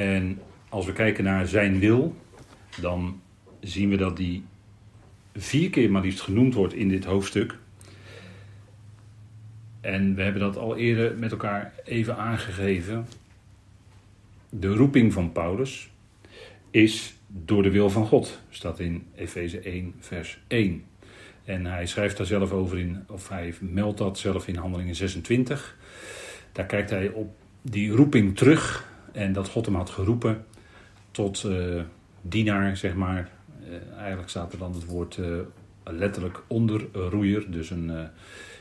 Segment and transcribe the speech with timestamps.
[0.00, 0.38] En
[0.68, 2.16] als we kijken naar zijn wil,
[2.80, 3.20] dan
[3.60, 4.44] zien we dat die
[5.34, 7.58] vier keer maar liefst genoemd wordt in dit hoofdstuk.
[9.80, 13.06] En we hebben dat al eerder met elkaar even aangegeven.
[14.48, 15.90] De roeping van Paulus
[16.70, 20.84] is door de wil van God, staat in Efeze 1, vers 1.
[21.44, 25.76] En hij schrijft daar zelf over in, of hij meldt dat zelf in Handelingen 26.
[26.52, 30.44] Daar kijkt hij op die roeping terug en dat God hem had geroepen
[31.10, 31.80] tot uh,
[32.22, 33.30] dienaar, zeg maar.
[33.62, 35.38] Uh, eigenlijk staat er dan het woord uh,
[35.84, 38.08] letterlijk onderroeier, dus een,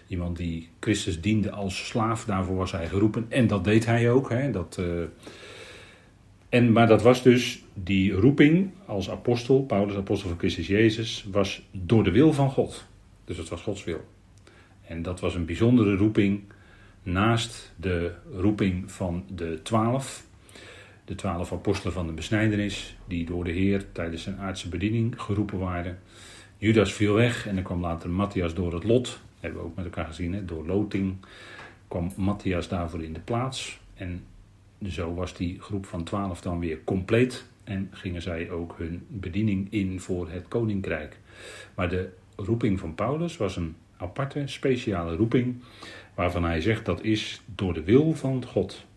[0.07, 2.25] iemand die Christus diende als slaaf.
[2.25, 4.29] Daarvoor was hij geroepen en dat deed hij ook.
[4.29, 4.81] Hè, dat,
[6.49, 11.67] en, maar dat was dus die roeping als apostel, Paulus, apostel van Christus Jezus, was
[11.71, 12.85] door de wil van God.
[13.25, 14.07] Dus het was Gods wil.
[14.81, 16.41] En dat was een bijzondere roeping
[17.03, 20.27] naast de roeping van de twaalf.
[21.09, 25.59] De twaalf apostelen van de besnijdenis, die door de Heer tijdens zijn aardse bediening geroepen
[25.59, 25.99] waren.
[26.57, 29.19] Judas viel weg en dan kwam later Matthias door het lot.
[29.39, 30.45] Hebben we ook met elkaar gezien, hè?
[30.45, 31.15] door loting
[31.87, 33.79] kwam Matthias daarvoor in de plaats.
[33.93, 34.23] En
[34.87, 39.67] zo was die groep van twaalf dan weer compleet en gingen zij ook hun bediening
[39.69, 41.17] in voor het koninkrijk.
[41.75, 45.61] Maar de roeping van Paulus was een aparte, speciale roeping,
[46.15, 48.87] waarvan hij zegt dat is door de wil van God.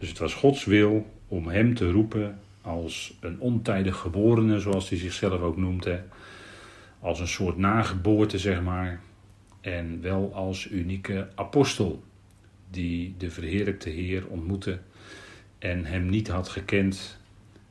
[0.00, 4.98] Dus het was Gods wil om hem te roepen als een ontijdig geborene, zoals hij
[4.98, 5.88] zichzelf ook noemt.
[7.00, 9.00] Als een soort nageboorte, zeg maar.
[9.60, 12.02] En wel als unieke apostel
[12.70, 14.78] die de verheerlijkte Heer ontmoette
[15.58, 17.18] en hem niet had gekend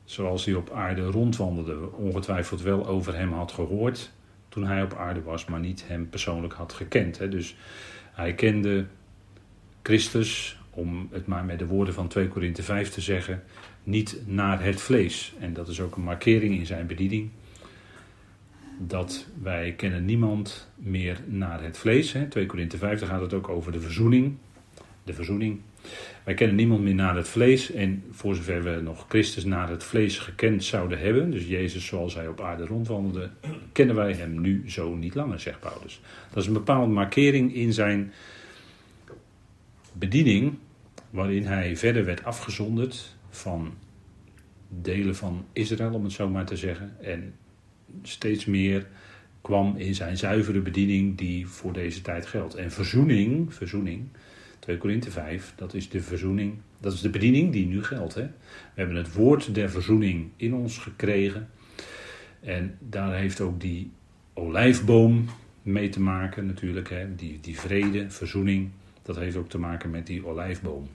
[0.04, 1.92] zoals hij op aarde rondwandelde.
[1.92, 4.12] Ongetwijfeld wel over hem had gehoord
[4.48, 7.30] toen hij op aarde was, maar niet hem persoonlijk had gekend.
[7.30, 7.56] Dus
[8.12, 8.86] hij kende
[9.82, 13.42] Christus, om het maar met de woorden van 2 Korinthe 5 te zeggen,
[13.84, 15.34] niet naar het vlees.
[15.38, 17.30] En dat is ook een markering in zijn bediening
[18.86, 22.12] dat wij kennen niemand meer naar het vlees.
[22.12, 22.26] Hè.
[22.26, 24.36] 2 Korinthe 5, daar gaat het ook over de verzoening.
[25.04, 25.60] De verzoening.
[26.24, 27.72] Wij kennen niemand meer naar het vlees.
[27.72, 32.14] En voor zover we nog Christus naar het vlees gekend zouden hebben, dus Jezus zoals
[32.14, 33.30] hij op aarde rondwandelde,
[33.72, 36.00] kennen wij hem nu zo niet langer, zegt Paulus.
[36.28, 38.12] Dat is een bepaalde markering in zijn
[39.92, 40.54] bediening,
[41.10, 43.74] waarin hij verder werd afgezonderd van
[44.68, 46.96] delen van Israël, om het zo maar te zeggen.
[47.00, 47.34] En
[48.02, 48.86] steeds meer
[49.40, 52.54] kwam in zijn zuivere bediening die voor deze tijd geldt.
[52.54, 54.08] En verzoening, verzoening,
[54.58, 58.14] 2 Korinthe 5, dat is de verzoening, dat is de bediening die nu geldt.
[58.14, 58.22] Hè?
[58.22, 58.30] We
[58.74, 61.48] hebben het woord der verzoening in ons gekregen.
[62.40, 63.90] En daar heeft ook die
[64.34, 65.24] olijfboom
[65.62, 66.90] mee te maken natuurlijk.
[66.90, 67.14] Hè?
[67.14, 68.70] Die, die vrede, verzoening,
[69.02, 70.88] dat heeft ook te maken met die olijfboom.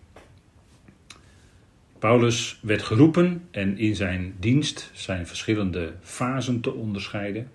[2.06, 7.52] Paulus werd geroepen en in zijn dienst zijn verschillende fasen te onderscheiden.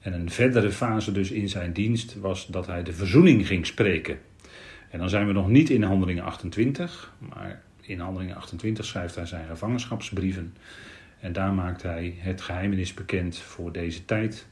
[0.00, 4.18] En een verdere fase dus in zijn dienst was dat hij de verzoening ging spreken.
[4.90, 9.26] En dan zijn we nog niet in handelingen 28, maar in handelingen 28 schrijft hij
[9.26, 10.54] zijn gevangenschapsbrieven.
[11.20, 14.46] En daar maakt hij het geheimenis bekend voor deze tijd.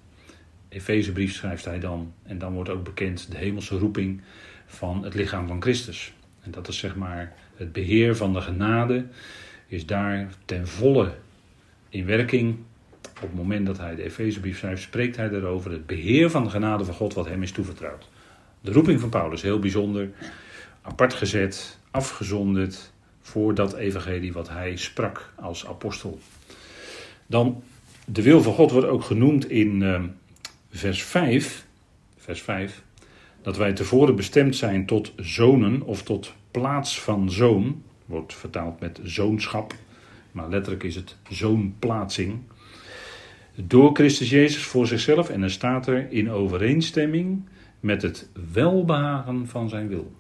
[0.69, 2.12] Efezebrief schrijft hij dan.
[2.22, 4.20] En dan wordt ook bekend de hemelse roeping
[4.66, 6.12] van het lichaam van Christus.
[6.43, 9.06] En dat is zeg maar het beheer van de genade
[9.67, 11.12] is daar ten volle
[11.89, 12.56] in werking.
[13.03, 16.50] Op het moment dat hij de Efezebrief schrijft, spreekt hij erover het beheer van de
[16.50, 18.09] genade van God wat hem is toevertrouwd.
[18.61, 20.11] De roeping van Paulus, heel bijzonder,
[20.83, 26.19] apart gezet, afgezonderd voor dat evangelie wat hij sprak als apostel.
[27.27, 27.62] Dan,
[28.05, 30.03] de wil van God wordt ook genoemd in uh,
[30.71, 31.67] vers 5,
[32.17, 32.83] vers 5,
[33.43, 39.00] dat wij tevoren bestemd zijn tot zonen of tot plaats van zoon, wordt vertaald met
[39.03, 39.75] zoonschap,
[40.33, 42.39] maar letterlijk is het zoonplaatsing.
[43.55, 47.43] Door Christus Jezus voor zichzelf en dan staat er in overeenstemming
[47.81, 50.12] met het welbehagen van zijn wil.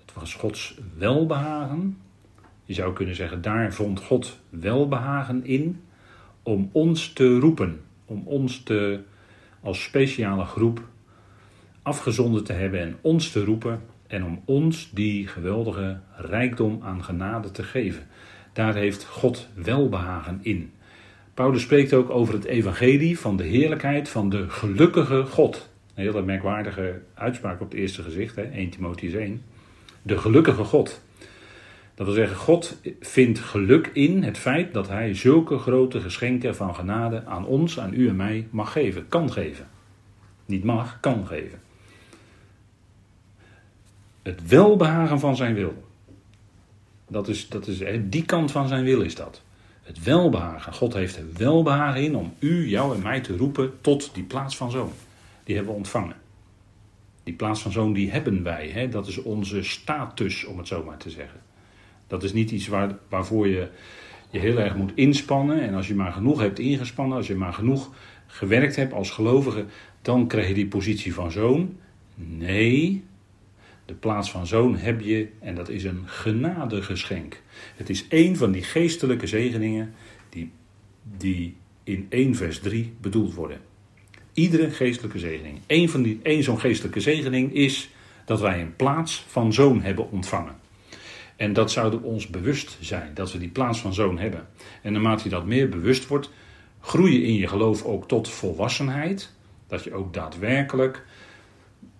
[0.00, 1.98] Het was Gods welbehagen.
[2.64, 5.80] Je zou kunnen zeggen, daar vond God welbehagen in
[6.42, 9.00] om ons te roepen, om ons te,
[9.60, 10.88] als speciale groep
[11.82, 17.50] afgezonden te hebben en ons te roepen en om ons die geweldige rijkdom aan genade
[17.50, 18.02] te geven.
[18.52, 20.72] Daar heeft God welbehagen in.
[21.34, 25.70] Paulus spreekt ook over het evangelie van de heerlijkheid van de gelukkige God.
[25.94, 28.42] Een hele merkwaardige uitspraak op het eerste gezicht, hè?
[28.42, 29.42] 1 Timotheus 1.
[30.02, 31.02] De gelukkige God.
[31.94, 36.74] Dat wil zeggen, God vindt geluk in het feit dat Hij zulke grote geschenken van
[36.74, 39.66] genade aan ons, aan u en mij mag geven, kan geven.
[40.46, 41.61] Niet mag, kan geven.
[44.22, 45.84] Het welbehagen van zijn wil.
[47.08, 49.42] Dat is, dat is, die kant van zijn wil is dat.
[49.82, 50.74] Het welbehagen.
[50.74, 54.56] God heeft er welbehagen in om u, jou en mij te roepen tot die plaats
[54.56, 54.92] van zoon.
[55.44, 56.16] Die hebben we ontvangen.
[57.22, 58.68] Die plaats van zoon, die hebben wij.
[58.68, 58.88] Hè?
[58.88, 61.40] Dat is onze status, om het zo maar te zeggen.
[62.06, 63.68] Dat is niet iets waar, waarvoor je
[64.30, 65.62] je heel erg moet inspannen.
[65.62, 67.90] En als je maar genoeg hebt ingespannen, als je maar genoeg
[68.26, 69.64] gewerkt hebt als gelovige,
[70.02, 71.76] dan krijg je die positie van zoon.
[72.14, 73.04] Nee,
[73.84, 77.40] de plaats van zoon heb je en dat is een genadegeschenk.
[77.76, 79.94] Het is een van die geestelijke zegeningen
[80.28, 80.52] die,
[81.16, 83.60] die in 1 vers 3 bedoeld worden.
[84.32, 85.58] Iedere geestelijke zegening.
[85.66, 87.90] Eén van die, één zo'n geestelijke zegening is
[88.24, 90.60] dat wij een plaats van zoon hebben ontvangen.
[91.36, 94.48] En dat zouden ons bewust zijn, dat we die plaats van zoon hebben.
[94.82, 96.30] En naarmate je dat meer bewust wordt,
[96.80, 99.32] groei je in je geloof ook tot volwassenheid.
[99.66, 101.04] Dat je ook daadwerkelijk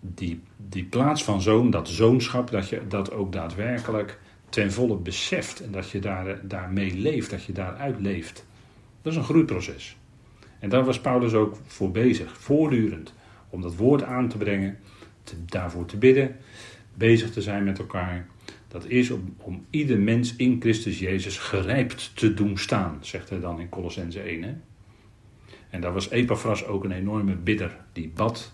[0.05, 4.19] die, die plaats van zoon, dat zoonschap, dat je dat ook daadwerkelijk
[4.49, 5.61] ten volle beseft.
[5.61, 8.47] En dat je daar, daarmee leeft, dat je daaruit leeft.
[9.03, 9.97] Dat is een groeiproces.
[10.59, 13.15] En daar was Paulus ook voor bezig, voortdurend,
[13.51, 14.79] om dat woord aan te brengen,
[15.23, 16.37] te, daarvoor te bidden,
[16.95, 18.27] bezig te zijn met elkaar.
[18.69, 23.41] Dat is om, om ieder mens in Christus Jezus gerijpt te doen staan, zegt hij
[23.41, 24.43] dan in Colossense 1.
[24.43, 24.55] Hè?
[25.71, 28.53] En daar was Epaphras ook een enorme bidder, die bad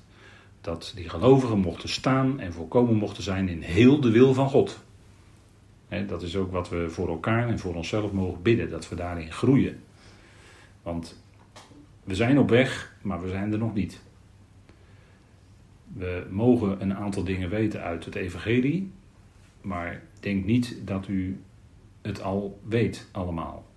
[0.69, 4.85] dat die gelovigen mochten staan en volkomen mochten zijn in heel de wil van God.
[6.07, 9.33] dat is ook wat we voor elkaar en voor onszelf mogen bidden, dat we daarin
[9.33, 9.81] groeien.
[10.83, 11.23] Want
[12.05, 14.01] we zijn op weg, maar we zijn er nog niet.
[15.93, 18.93] We mogen een aantal dingen weten uit het Evangelie,
[19.61, 21.41] maar denk niet dat u
[22.03, 23.68] het al weet allemaal.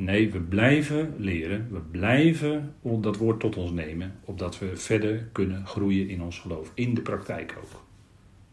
[0.00, 5.66] Nee, we blijven leren, we blijven dat woord tot ons nemen, opdat we verder kunnen
[5.66, 7.84] groeien in ons geloof, in de praktijk ook.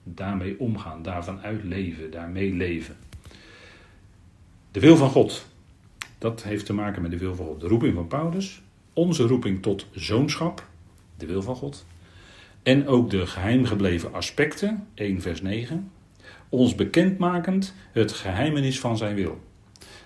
[0.04, 2.96] Daarmee omgaan, daarvan uitleven, daarmee leven.
[4.72, 5.48] De wil van God,
[6.18, 7.60] dat heeft te maken met de wil van God.
[7.60, 8.62] De roeping van Paulus,
[8.94, 10.68] onze roeping tot zoonschap,
[11.18, 11.86] de wil van God.
[12.64, 15.92] En ook de geheimgebleven aspecten, 1 vers 9.
[16.50, 19.46] Ons bekendmakend het geheimenis van zijn wil.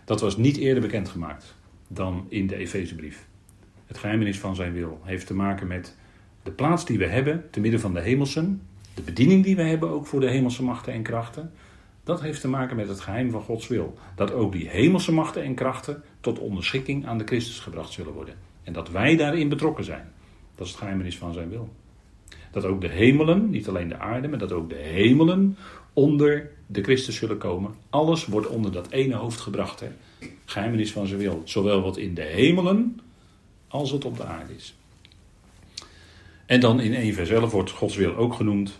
[0.05, 1.55] Dat was niet eerder bekendgemaakt
[1.87, 3.27] dan in de Efezebrief.
[3.85, 5.97] Het geheimenis van zijn wil heeft te maken met
[6.43, 8.61] de plaats die we hebben te midden van de hemelsen,
[8.93, 11.51] de bediening die we hebben ook voor de hemelse machten en krachten.
[12.03, 13.97] Dat heeft te maken met het geheim van Gods wil.
[14.15, 18.35] Dat ook die hemelse machten en krachten tot onderschikking aan de Christus gebracht zullen worden.
[18.63, 20.11] En dat wij daarin betrokken zijn.
[20.55, 21.69] Dat is het geheimenis van zijn wil.
[22.51, 25.57] Dat ook de hemelen, niet alleen de aarde, maar dat ook de hemelen
[25.93, 27.75] onder de Christus zullen komen.
[27.89, 29.79] Alles wordt onder dat ene hoofd gebracht.
[29.79, 29.87] Hè?
[30.45, 31.41] Geheimenis van zijn wil.
[31.45, 32.99] Zowel wat in de hemelen
[33.67, 34.75] als wat op de aarde is.
[36.45, 38.79] En dan in 1 vers 11 wordt Gods wil ook genoemd.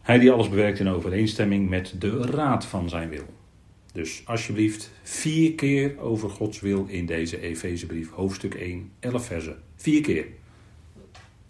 [0.00, 3.24] Hij die alles bewerkt in overeenstemming met de raad van zijn wil.
[3.92, 9.62] Dus alsjeblieft vier keer over Gods wil in deze Efezebrief, hoofdstuk 1, 11 versen.
[9.76, 10.26] Vier keer.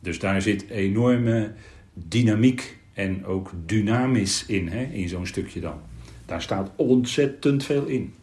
[0.01, 1.53] Dus daar zit enorme
[1.93, 5.81] dynamiek en ook dynamisch in, hè, in zo'n stukje dan.
[6.27, 8.15] Daar staat ontzettend veel in.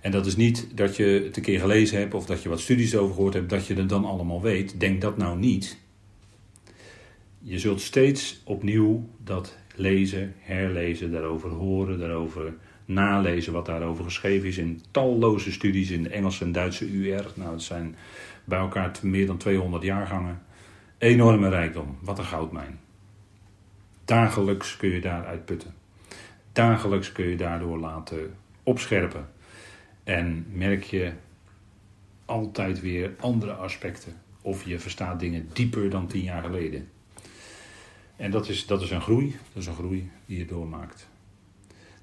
[0.00, 2.60] En dat is niet dat je het een keer gelezen hebt of dat je wat
[2.60, 4.80] studies over gehoord hebt, dat je het dan allemaal weet.
[4.80, 5.78] Denk dat nou niet.
[7.38, 14.58] Je zult steeds opnieuw dat lezen, herlezen, daarover horen, daarover nalezen wat daarover geschreven is
[14.58, 17.32] in talloze studies in de Engelse en Duitse UR.
[17.34, 17.96] Nou, het zijn
[18.44, 20.42] bij elkaar meer dan 200 jaargangen.
[21.04, 22.80] Enorme rijkdom, wat een goudmijn.
[24.04, 25.74] Dagelijks kun je daaruit putten.
[26.52, 29.28] Dagelijks kun je daardoor laten opscherpen.
[30.04, 31.12] En merk je
[32.24, 34.12] altijd weer andere aspecten.
[34.40, 36.88] Of je verstaat dingen dieper dan tien jaar geleden.
[38.16, 39.36] En dat is, dat is een groei.
[39.52, 41.08] Dat is een groei die je doormaakt.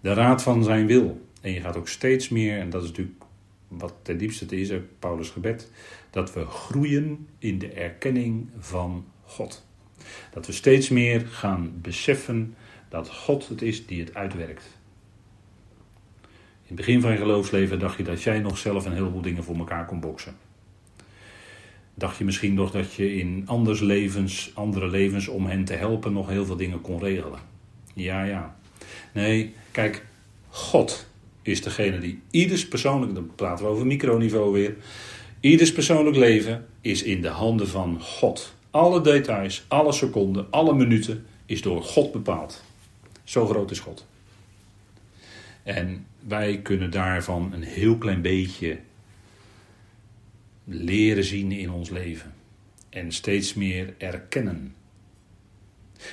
[0.02, 1.28] De raad van zijn wil.
[1.42, 3.24] En je gaat ook steeds meer, en dat is natuurlijk
[3.68, 5.72] wat ten diepste is, Paulus' gebed,
[6.12, 9.66] dat we groeien in de erkenning van God.
[10.34, 12.56] Dat we steeds meer gaan beseffen
[12.90, 14.64] dat God het is die het uitwerkt.
[16.62, 19.44] In het begin van je geloofsleven dacht je dat jij nog zelf een heleboel dingen
[19.44, 20.36] voor elkaar kon boksen.
[21.94, 26.14] Dacht je misschien nog dat je in anders levens, andere levens om hen te helpen
[26.14, 27.40] nog heel veel dingen kon regelen.
[27.94, 28.56] Ja, ja.
[29.14, 30.06] Nee, kijk,
[30.50, 31.06] God
[31.42, 34.76] is degene die ieders persoonlijk, dan praten we over microniveau weer,
[35.42, 38.54] ieders persoonlijk leven is in de handen van God.
[38.72, 42.64] Alle details, alle seconden, alle minuten is door God bepaald.
[43.24, 44.06] Zo groot is God.
[45.64, 48.80] En wij kunnen daarvan een heel klein beetje
[50.64, 52.34] leren zien in ons leven.
[52.90, 54.76] En steeds meer erkennen.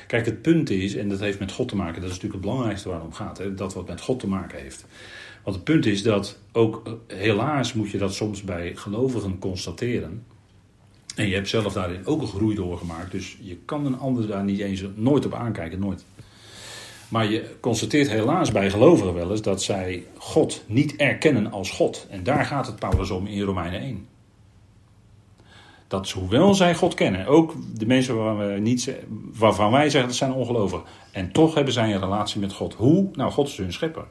[0.07, 2.51] Kijk, het punt is, en dat heeft met God te maken, dat is natuurlijk het
[2.51, 4.87] belangrijkste waar het om gaat, hè, dat wat met God te maken heeft.
[5.43, 10.25] Want het punt is dat ook, helaas moet je dat soms bij gelovigen constateren.
[11.17, 14.45] En je hebt zelf daarin ook een groei doorgemaakt, dus je kan een ander daar
[14.45, 16.05] niet eens nooit op aankijken, nooit.
[17.09, 22.07] Maar je constateert helaas bij gelovigen wel eens dat zij God niet erkennen als God.
[22.11, 24.07] En daar gaat het Paulus om in Romeinen 1.
[25.89, 28.95] Dat hoewel zij God kennen, ook de mensen waarvan wij, niet,
[29.35, 30.85] waarvan wij zeggen dat zijn ongelovigen.
[31.13, 32.75] En toch hebben zij een relatie met God.
[32.75, 33.09] Hoe?
[33.13, 34.05] Nou, God is hun schepper.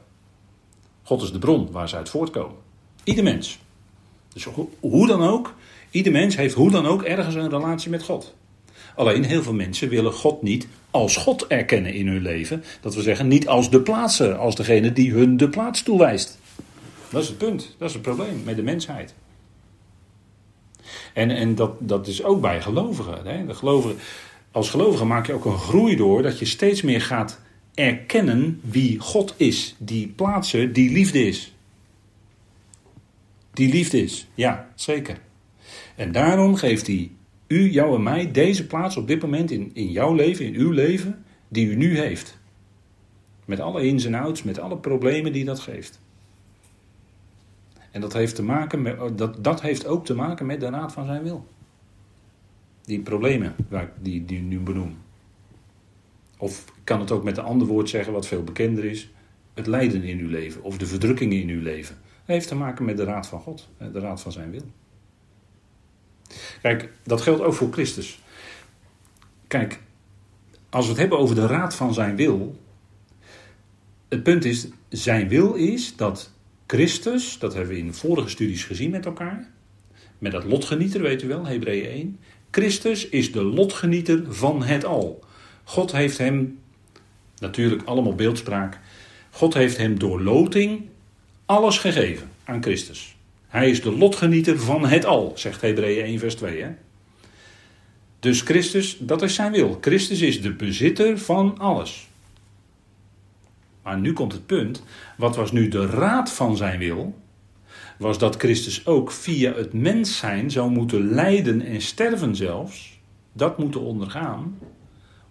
[1.02, 2.56] God is de bron waar ze uit voortkomen.
[3.04, 3.58] Ieder mens.
[4.32, 4.48] Dus
[4.80, 5.54] hoe dan ook,
[5.90, 8.34] ieder mens heeft hoe dan ook ergens een relatie met God.
[8.94, 12.64] Alleen heel veel mensen willen God niet als God erkennen in hun leven.
[12.80, 16.38] Dat we zeggen, niet als de plaatser, als degene die hun de plaats toewijst.
[17.10, 19.14] Dat is het punt, dat is het probleem met de mensheid.
[21.14, 23.26] En, en dat, dat is ook bij gelovigen.
[23.26, 23.46] Hè?
[23.46, 23.96] De gelovigen.
[24.50, 27.40] Als gelovige maak je ook een groei door dat je steeds meer gaat
[27.74, 29.74] erkennen wie God is.
[29.78, 31.52] Die plaatser, die liefde is.
[33.52, 35.18] Die liefde is, ja, zeker.
[35.96, 37.10] En daarom geeft hij
[37.46, 40.70] u, jou en mij deze plaats op dit moment in, in jouw leven, in uw
[40.70, 42.38] leven, die u nu heeft.
[43.44, 46.00] Met alle ins en outs, met alle problemen die dat geeft.
[47.90, 50.92] En dat heeft, te maken met, dat, dat heeft ook te maken met de raad
[50.92, 51.46] van zijn wil.
[52.84, 54.96] Die problemen waar ik die, die nu benoem.
[56.36, 59.10] Of ik kan het ook met een ander woord zeggen wat veel bekender is.
[59.54, 61.96] Het lijden in uw leven of de verdrukkingen in uw leven.
[62.02, 64.62] Dat heeft te maken met de raad van God, de raad van zijn wil.
[66.62, 68.22] Kijk, dat geldt ook voor Christus.
[69.46, 69.80] Kijk,
[70.70, 72.60] als we het hebben over de raad van zijn wil.
[74.08, 76.30] Het punt is, zijn wil is dat
[76.70, 79.50] Christus, dat hebben we in vorige studies gezien met elkaar.
[80.18, 82.18] Met dat lotgenieter, weet u wel, Hebreeën 1.
[82.50, 85.24] Christus is de lotgenieter van het al.
[85.64, 86.58] God heeft hem,
[87.38, 88.78] natuurlijk allemaal beeldspraak.
[89.30, 90.82] God heeft hem door loting
[91.46, 93.16] alles gegeven aan Christus.
[93.46, 96.62] Hij is de lotgenieter van het al, zegt Hebreeën 1 vers 2.
[96.62, 96.70] Hè?
[98.18, 99.78] Dus Christus, dat is zijn wil.
[99.80, 102.07] Christus is de bezitter van alles.
[103.88, 104.82] Maar nu komt het punt,
[105.16, 107.18] wat was nu de raad van zijn wil?
[107.98, 113.00] Was dat Christus ook via het mens zijn zou moeten lijden en sterven zelfs,
[113.32, 114.58] dat moeten ondergaan,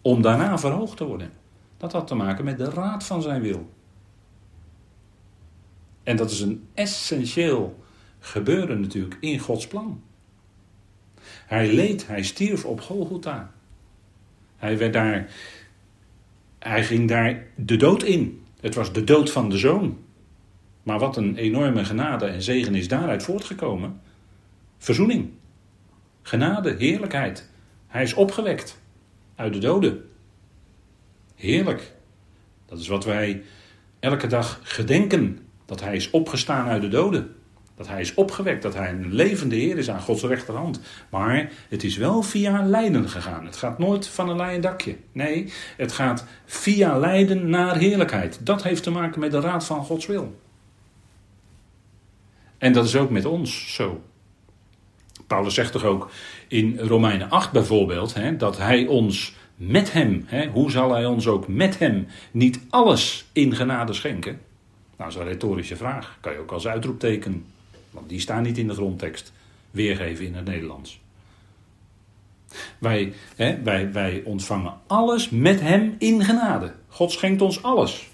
[0.02, 1.32] om daarna verhoogd te worden.
[1.78, 3.70] Dat had te maken met de raad van zijn wil.
[6.04, 7.84] En dat is een essentieel
[8.20, 10.02] gebeuren natuurlijk in Gods plan.
[11.46, 13.52] Hij leed, hij stierf op Golgotha.
[14.56, 15.30] Hij, werd daar,
[16.60, 18.46] hij ging daar de dood in.
[18.60, 19.98] Het was de dood van de zoon.
[20.84, 24.02] Maar wat een enorme genade en zegen is daaruit voortgekomen.
[24.78, 25.30] Verzoening.
[26.22, 27.50] Genade, heerlijkheid.
[27.88, 28.82] Hij is opgewekt
[29.36, 30.10] uit de doden.
[31.36, 31.96] Heerlijk.
[32.66, 33.44] Dat is wat wij
[34.00, 35.40] elke dag gedenken.
[35.66, 37.36] Dat hij is opgestaan uit de doden.
[37.77, 40.79] Dat hij is opgewekt, dat hij een levende Heer is aan Gods rechterhand.
[41.10, 43.46] Maar het is wel via lijden gegaan.
[43.46, 44.96] Het gaat nooit van een leien dakje.
[45.12, 48.39] Nee, het gaat via lijden naar heerlijkheid.
[48.46, 50.39] Dat heeft te maken met de raad van Gods wil.
[52.57, 54.01] En dat is ook met ons zo.
[55.27, 56.10] Paulus zegt toch ook
[56.48, 61.27] in Romeinen 8 bijvoorbeeld, hè, dat hij ons met hem, hè, hoe zal hij ons
[61.27, 64.39] ook met hem niet alles in genade schenken?
[64.98, 66.17] Nou, dat is een retorische vraag.
[66.22, 67.46] Kan je ook als uitroepteken
[67.91, 69.34] want die staan niet in de grondtekst
[69.72, 71.00] weergeven in het Nederlands.
[72.77, 76.74] Wij, hè, wij, wij ontvangen alles met Hem in genade.
[76.88, 78.08] God schenkt ons alles.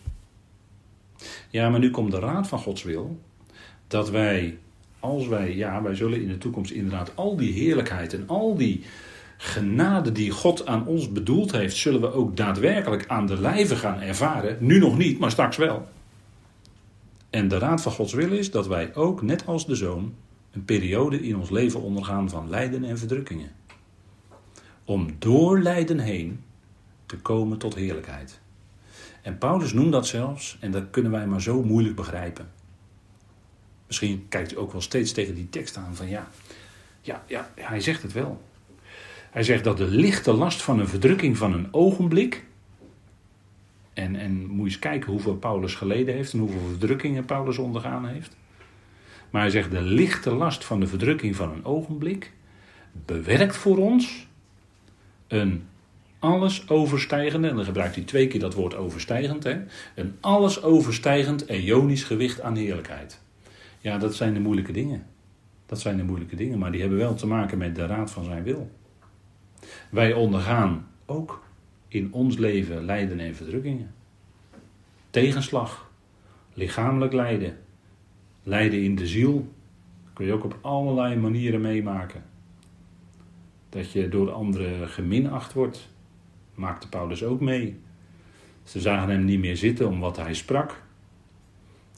[1.49, 3.19] Ja, maar nu komt de raad van Gods wil.
[3.87, 4.57] Dat wij,
[4.99, 8.83] als wij, ja, wij zullen in de toekomst inderdaad al die heerlijkheid en al die
[9.37, 14.01] genade die God aan ons bedoeld heeft, zullen we ook daadwerkelijk aan de lijve gaan
[14.01, 14.57] ervaren.
[14.59, 15.87] Nu nog niet, maar straks wel.
[17.33, 20.13] En de raad van Gods wil is dat wij ook, net als de zoon,
[20.51, 23.51] een periode in ons leven ondergaan van lijden en verdrukkingen.
[24.83, 26.43] Om door lijden heen
[27.05, 28.39] te komen tot heerlijkheid.
[29.21, 32.51] En Paulus noemt dat zelfs, en dat kunnen wij maar zo moeilijk begrijpen.
[33.87, 36.27] Misschien kijkt u ook wel steeds tegen die tekst aan van ja,
[37.01, 38.41] ja, ja, hij zegt het wel.
[39.31, 42.45] Hij zegt dat de lichte last van een verdrukking van een ogenblik
[43.93, 48.05] en, en moet je eens kijken hoeveel Paulus geleden heeft en hoeveel verdrukkingen Paulus ondergaan
[48.05, 48.37] heeft.
[49.29, 52.33] Maar hij zegt, de lichte last van de verdrukking van een ogenblik
[53.05, 54.27] bewerkt voor ons
[55.27, 55.63] een
[56.19, 59.61] alles overstijgende, en dan gebruikt hij twee keer dat woord overstijgend, hè,
[59.95, 63.21] een alles overstijgend eonisch gewicht aan heerlijkheid.
[63.79, 65.05] Ja, dat zijn de moeilijke dingen.
[65.65, 68.23] Dat zijn de moeilijke dingen, maar die hebben wel te maken met de raad van
[68.23, 68.71] zijn wil.
[69.89, 71.42] Wij ondergaan ook
[71.93, 73.93] in ons leven lijden en verdrukkingen.
[75.09, 75.91] Tegenslag,
[76.53, 77.57] lichamelijk lijden,
[78.43, 79.47] lijden in de ziel,
[80.13, 82.23] kun je ook op allerlei manieren meemaken.
[83.69, 85.89] Dat je door anderen geminacht wordt,
[86.55, 87.79] maakte Paulus ook mee.
[88.63, 90.81] Ze zagen hem niet meer zitten om wat hij sprak.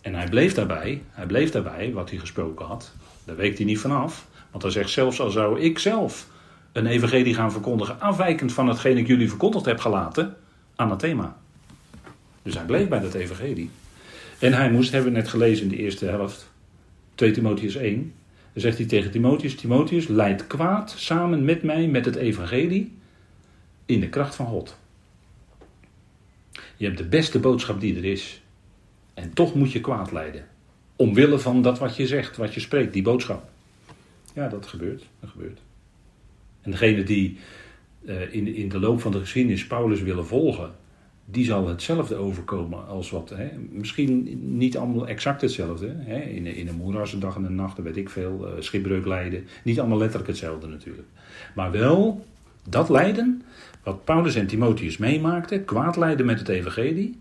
[0.01, 2.93] En hij bleef daarbij, hij bleef daarbij wat hij gesproken had.
[3.25, 4.27] Daar week hij niet vanaf.
[4.51, 6.33] Want hij zegt zelfs al zou ik zelf
[6.75, 10.35] een evangelie gaan verkondigen afwijkend van hetgeen ik jullie verkondigd heb gelaten,
[10.75, 11.37] anathema.
[12.41, 13.69] Dus hij bleef bij dat evangelie.
[14.39, 16.51] En hij moest, hebben we net gelezen in de eerste helft,
[17.15, 18.13] 2 Timotheus 1.
[18.53, 22.93] Dan zegt hij tegen Timotheus, Timotheus, leid kwaad samen met mij met het evangelie
[23.85, 24.77] in de kracht van God.
[26.77, 28.41] Je hebt de beste boodschap die er is.
[29.13, 30.47] En toch moet je kwaad leiden.
[30.95, 33.49] Omwille van dat wat je zegt, wat je spreekt, die boodschap.
[34.33, 35.03] Ja, dat gebeurt.
[35.19, 35.59] Dat gebeurt.
[36.65, 37.37] En degene die
[38.01, 40.71] uh, in, in de loop van de geschiedenis Paulus willen volgen,
[41.25, 43.29] die zal hetzelfde overkomen als wat.
[43.29, 45.95] Hè, misschien niet allemaal exact hetzelfde.
[45.97, 48.47] Hè, in, in een moeras, een dag en een nacht, weet ik veel.
[48.47, 49.47] Uh, schipbreuk lijden.
[49.63, 51.07] Niet allemaal letterlijk hetzelfde natuurlijk.
[51.55, 52.25] Maar wel
[52.69, 53.41] dat lijden,
[53.83, 57.19] wat Paulus en Timotheus meemaakten, kwaad lijden met het evangelie.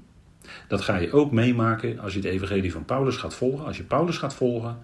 [0.68, 3.66] Dat ga je ook meemaken als je het evangelie van Paulus gaat volgen.
[3.66, 4.78] Als je Paulus gaat volgen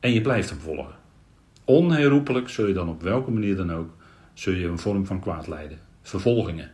[0.00, 0.99] en je blijft hem volgen.
[1.70, 3.90] Onherroepelijk zul je dan op welke manier dan ook,
[4.34, 5.78] zul je een vorm van kwaad lijden.
[6.02, 6.72] Vervolgingen.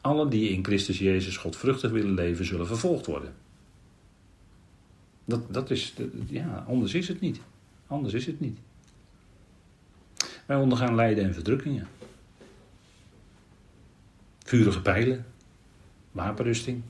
[0.00, 3.34] Allen die in Christus Jezus godvruchtig willen leven, zullen vervolgd worden.
[5.24, 5.94] Dat, dat is,
[6.26, 7.40] ja, anders is het niet.
[7.86, 8.58] Anders is het niet.
[10.46, 11.88] Wij ondergaan lijden en verdrukkingen.
[14.44, 15.26] Vurige pijlen,
[16.12, 16.82] wapenrusting.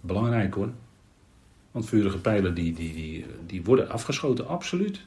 [0.00, 0.70] Belangrijk hoor.
[1.76, 5.00] Want vurige pijlen die, die, die, die worden afgeschoten, absoluut.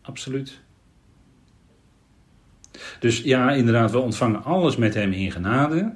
[0.00, 0.60] Absoluut.
[3.00, 5.94] Dus ja, inderdaad, we ontvangen alles met hem in genade.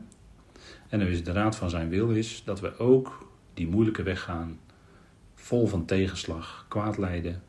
[0.89, 4.21] En dan is de raad van zijn wil is dat we ook die moeilijke weg
[4.23, 4.59] gaan,
[5.35, 7.43] vol van tegenslag, kwaad lijden.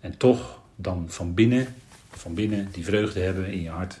[0.00, 1.74] En toch dan van binnen,
[2.10, 4.00] van binnen die vreugde hebben in je hart.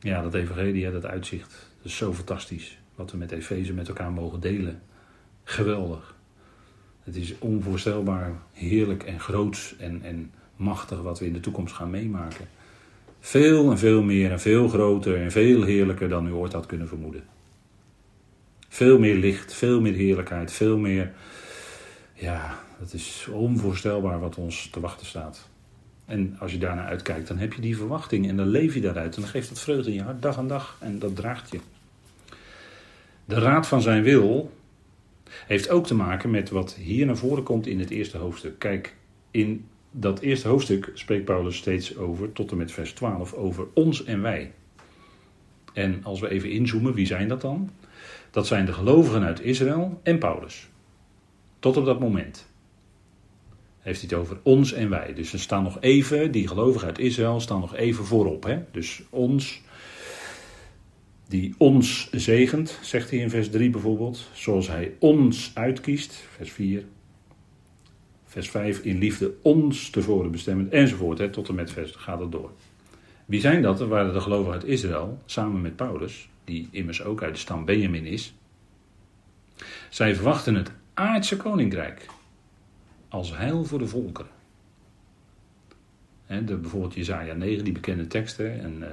[0.00, 2.78] Ja, dat evangelie, dat uitzicht, dat is zo fantastisch.
[2.96, 4.82] Wat we met Efeze met elkaar mogen delen.
[5.44, 6.14] Geweldig.
[7.02, 11.90] Het is onvoorstelbaar heerlijk en groots en, en machtig wat we in de toekomst gaan
[11.90, 12.48] meemaken.
[13.20, 16.88] Veel en veel meer en veel groter en veel heerlijker dan u ooit had kunnen
[16.88, 17.24] vermoeden.
[18.68, 21.12] Veel meer licht, veel meer heerlijkheid, veel meer.
[22.14, 25.48] Ja, het is onvoorstelbaar wat ons te wachten staat.
[26.04, 29.16] En als je daarnaar uitkijkt, dan heb je die verwachting en dan leef je daaruit.
[29.16, 31.58] En dan geeft dat vreugde in je hart dag aan dag en dat draagt je.
[33.26, 34.52] De raad van zijn wil
[35.46, 38.58] heeft ook te maken met wat hier naar voren komt in het eerste hoofdstuk.
[38.58, 38.96] Kijk,
[39.30, 44.04] in dat eerste hoofdstuk spreekt Paulus steeds over, tot en met vers 12, over ons
[44.04, 44.52] en wij.
[45.72, 47.70] En als we even inzoomen, wie zijn dat dan?
[48.30, 50.68] Dat zijn de gelovigen uit Israël en Paulus.
[51.58, 52.46] Tot op dat moment.
[53.80, 55.14] Heeft hij het over ons en wij.
[55.14, 58.44] Dus er staan nog even, die gelovigen uit Israël staan nog even voorop.
[58.44, 58.58] Hè?
[58.72, 59.62] Dus ons
[61.28, 66.84] die ons zegent, zegt hij in vers 3 bijvoorbeeld, zoals hij ons uitkiest, vers 4.
[68.24, 72.32] Vers 5, in liefde ons tevoren bestemmen, enzovoort, hè, tot en met vers gaat het
[72.32, 72.50] door.
[73.24, 73.78] Wie zijn dat?
[73.78, 77.64] Dat waren de gelovigen uit Israël, samen met Paulus, die immers ook uit de stam
[77.64, 78.34] Benjamin is.
[79.90, 82.06] Zij verwachten het aardse koninkrijk
[83.08, 84.30] als heil voor de volkeren.
[86.26, 88.86] De, bijvoorbeeld Jezaja 9, die bekende teksten, en uh,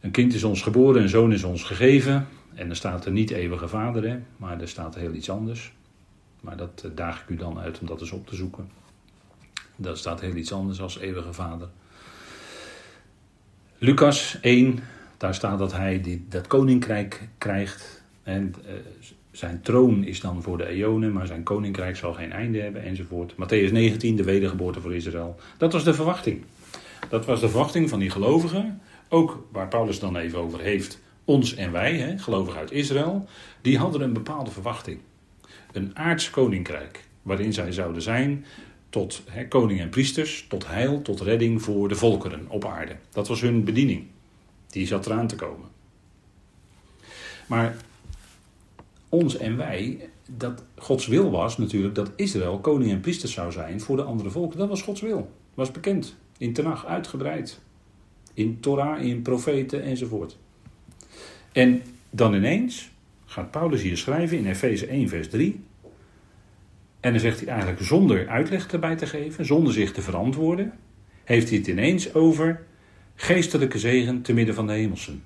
[0.00, 2.26] een kind is ons geboren, een zoon is ons gegeven.
[2.54, 5.72] En er staat er niet eeuwige vader, hè, maar er staat heel iets anders.
[6.40, 8.68] Maar dat eh, daag ik u dan uit om dat eens op te zoeken.
[9.76, 11.68] Daar staat heel iets anders als eeuwige vader.
[13.78, 14.78] Lucas 1,
[15.16, 18.02] daar staat dat hij dat koninkrijk krijgt.
[18.22, 18.72] En uh,
[19.30, 23.32] zijn troon is dan voor de eonen, maar zijn koninkrijk zal geen einde hebben enzovoort.
[23.32, 25.36] Matthäus 19, de wedergeboorte voor Israël.
[25.58, 26.44] Dat was de verwachting.
[27.08, 31.54] Dat was de verwachting van die gelovigen ook waar Paulus dan even over heeft, ons
[31.54, 33.28] en wij, hè, gelovigen uit Israël,
[33.60, 34.98] die hadden een bepaalde verwachting.
[35.72, 38.44] Een aards koninkrijk, waarin zij zouden zijn
[38.88, 42.96] tot hè, koning en priesters, tot heil, tot redding voor de volkeren op aarde.
[43.10, 44.06] Dat was hun bediening.
[44.66, 45.68] Die zat eraan te komen.
[47.46, 47.76] Maar
[49.08, 53.80] ons en wij, dat Gods wil was natuurlijk dat Israël koning en priester zou zijn
[53.80, 54.58] voor de andere volken.
[54.58, 55.30] Dat was Gods wil.
[55.54, 56.16] Was bekend.
[56.38, 57.60] In Tenach uitgebreid
[58.40, 60.38] in Torah, in profeten enzovoort.
[61.52, 62.90] En dan ineens
[63.24, 65.60] gaat Paulus hier schrijven in Efeze 1, vers 3.
[67.00, 70.72] En dan zegt hij eigenlijk zonder uitleg erbij te geven, zonder zich te verantwoorden,
[71.24, 72.62] heeft hij het ineens over
[73.14, 75.22] geestelijke zegen te midden van de hemelsen.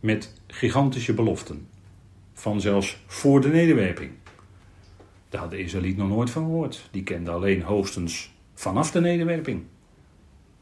[0.00, 1.66] Met gigantische beloften.
[2.32, 4.10] Van zelfs voor de nederwerping.
[5.28, 6.88] Daar had de Israëliet nog nooit van gehoord.
[6.90, 9.62] Die kende alleen hoogstens vanaf de nederwerping.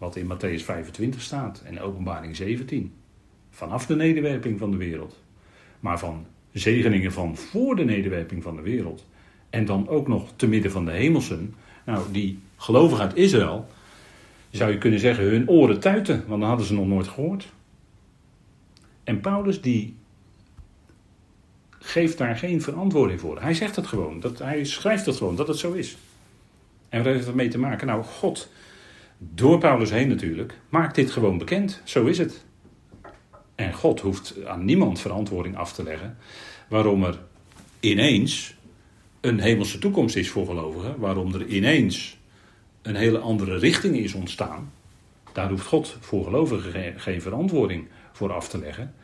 [0.04, 2.92] Wat in Matthäus 25 staat en Openbaring 17.
[3.50, 5.22] Vanaf de nederwerping van de wereld.
[5.80, 9.06] Maar van zegeningen van voor de nederwerping van de wereld.
[9.50, 11.54] En dan ook nog te midden van de hemelsen.
[11.84, 13.68] Nou, die gelovigen uit Israël,
[14.50, 17.52] zou je kunnen zeggen, hun oren tuiten, want dan hadden ze nog nooit gehoord.
[19.04, 19.96] En Paulus die
[21.78, 23.40] geeft daar geen verantwoording voor.
[23.40, 25.96] Hij zegt het gewoon, dat, hij schrijft het gewoon, dat het zo is.
[26.88, 27.86] En wat heeft het mee te maken?
[27.86, 28.48] Nou, God,
[29.18, 31.80] door Paulus heen natuurlijk, maakt dit gewoon bekend.
[31.84, 32.44] Zo is het.
[33.54, 36.16] En God hoeft aan niemand verantwoording af te leggen
[36.68, 37.18] waarom er
[37.80, 38.54] ineens
[39.20, 42.18] een hemelse toekomst is voor gelovigen, waarom er ineens
[42.82, 44.72] een hele andere richting is ontstaan.
[45.32, 48.94] Daar hoeft God voor gelovigen geen verantwoording voor af te leggen.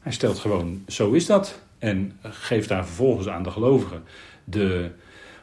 [0.00, 1.62] Hij stelt gewoon, zo is dat.
[1.78, 4.02] En geeft daar vervolgens aan de gelovigen
[4.44, 4.90] de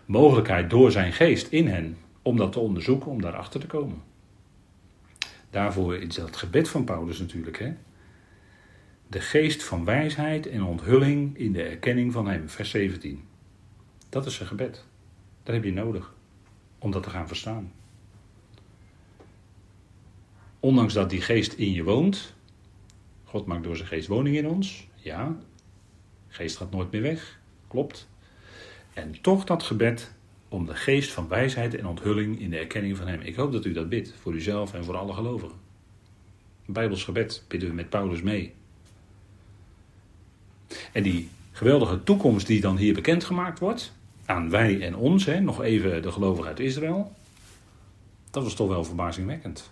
[0.05, 4.03] mogelijkheid door zijn geest in hen om dat te onderzoeken, om daarachter te komen.
[5.49, 7.59] Daarvoor is dat gebed van Paulus natuurlijk.
[7.59, 7.73] Hè?
[9.07, 13.23] De geest van wijsheid en onthulling in de erkenning van hem, vers 17.
[14.09, 14.85] Dat is zijn gebed.
[15.43, 16.13] Dat heb je nodig
[16.79, 17.71] om dat te gaan verstaan.
[20.59, 22.33] Ondanks dat die geest in je woont,
[23.23, 25.37] God maakt door zijn geest woning in ons, ja,
[26.27, 28.09] geest gaat nooit meer weg, klopt.
[28.93, 30.15] En toch dat gebed
[30.49, 33.21] om de geest van wijsheid en onthulling in de erkenning van Hem.
[33.21, 35.57] Ik hoop dat u dat bidt, voor uzelf en voor alle gelovigen.
[36.65, 38.53] Bijbels gebed bidden we met Paulus mee.
[40.91, 43.93] En die geweldige toekomst die dan hier bekendgemaakt wordt,
[44.25, 47.11] aan wij en ons, hè, nog even de gelovigen uit Israël,
[48.31, 49.71] dat was toch wel verbazingwekkend.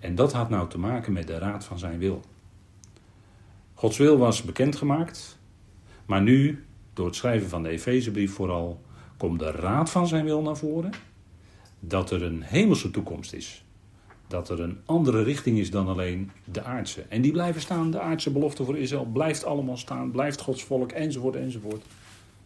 [0.00, 2.24] En dat had nou te maken met de raad van zijn wil.
[3.74, 5.38] Gods wil was bekendgemaakt,
[6.06, 8.84] maar nu, door het schrijven van de Efezebrief vooral,
[9.16, 10.90] komt de raad van zijn wil naar voren.
[11.80, 13.64] Dat er een hemelse toekomst is.
[14.28, 17.02] Dat er een andere richting is dan alleen de aardse.
[17.08, 20.92] En die blijven staan, de aardse belofte voor Israël blijft allemaal staan, blijft Gods volk
[20.92, 21.84] enzovoort enzovoort.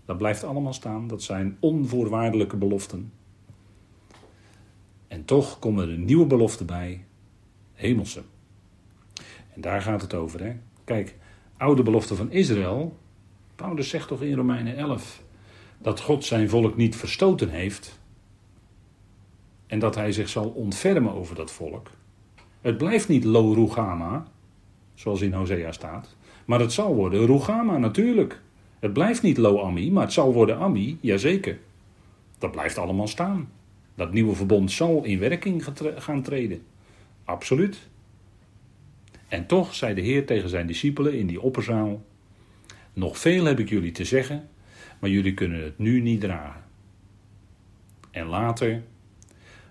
[0.04, 3.12] Dat blijft allemaal staan, dat zijn onvoorwaardelijke beloften.
[5.08, 7.04] En toch komen er nieuwe beloften bij,
[7.72, 8.22] hemelse.
[9.54, 10.44] En daar gaat het over.
[10.44, 10.56] Hè?
[10.84, 11.16] Kijk,
[11.56, 12.98] oude belofte van Israël.
[13.56, 15.22] Paulus zegt toch in Romeinen 11
[15.82, 17.98] dat God zijn volk niet verstoten heeft.
[19.66, 21.90] En dat hij zich zal ontfermen over dat volk.
[22.60, 24.26] Het blijft niet Lo Rugama,
[24.94, 26.16] zoals in Hosea staat.
[26.44, 28.40] Maar het zal worden Rugama natuurlijk.
[28.78, 31.58] Het blijft niet Lo Ami, maar het zal worden Ami, jazeker.
[32.38, 33.50] Dat blijft allemaal staan.
[33.94, 35.64] Dat nieuwe verbond zal in werking
[35.96, 36.62] gaan treden.
[37.24, 37.78] Absoluut.
[39.28, 42.02] En toch zei de Heer tegen zijn discipelen in die opperzaal:
[42.92, 44.48] Nog veel heb ik jullie te zeggen,
[45.00, 46.64] maar jullie kunnen het nu niet dragen.
[48.10, 48.82] En later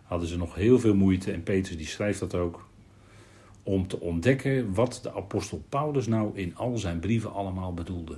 [0.03, 2.67] hadden ze nog heel veel moeite, en Petrus die schrijft dat ook,
[3.63, 8.17] om te ontdekken wat de apostel Paulus nou in al zijn brieven allemaal bedoelde.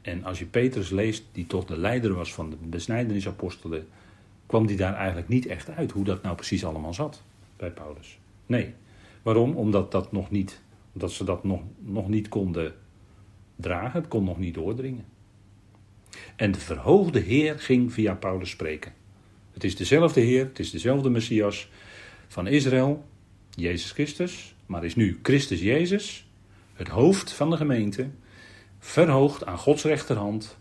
[0.00, 3.86] En als je Petrus leest, die toch de leider was van de besnijdenisapostelen,
[4.46, 7.22] kwam die daar eigenlijk niet echt uit hoe dat nou precies allemaal zat
[7.56, 8.18] bij Paulus.
[8.46, 8.74] Nee.
[9.22, 9.56] Waarom?
[9.56, 10.60] Omdat, dat nog niet,
[10.92, 12.74] omdat ze dat nog, nog niet konden
[13.56, 15.04] dragen, het kon nog niet doordringen.
[16.36, 18.92] En de verhoogde Heer ging via Paulus spreken.
[19.52, 21.68] Het is dezelfde Heer, het is dezelfde Messias
[22.28, 23.04] van Israël,
[23.50, 26.26] Jezus Christus, maar is nu Christus Jezus,
[26.72, 28.08] het hoofd van de gemeente,
[28.78, 30.58] verhoogd aan Gods rechterhand,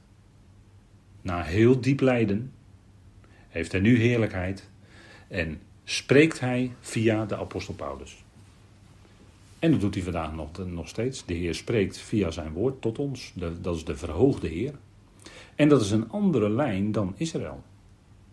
[1.21, 2.53] na heel diep lijden,
[3.49, 4.69] heeft hij nu heerlijkheid
[5.27, 8.23] en spreekt hij via de apostel Paulus.
[9.59, 11.25] En dat doet hij vandaag nog, nog steeds.
[11.25, 13.31] De Heer spreekt via zijn woord tot ons.
[13.61, 14.73] dat is de verhoogde Heer.
[15.55, 17.63] En dat is een andere lijn dan Israël.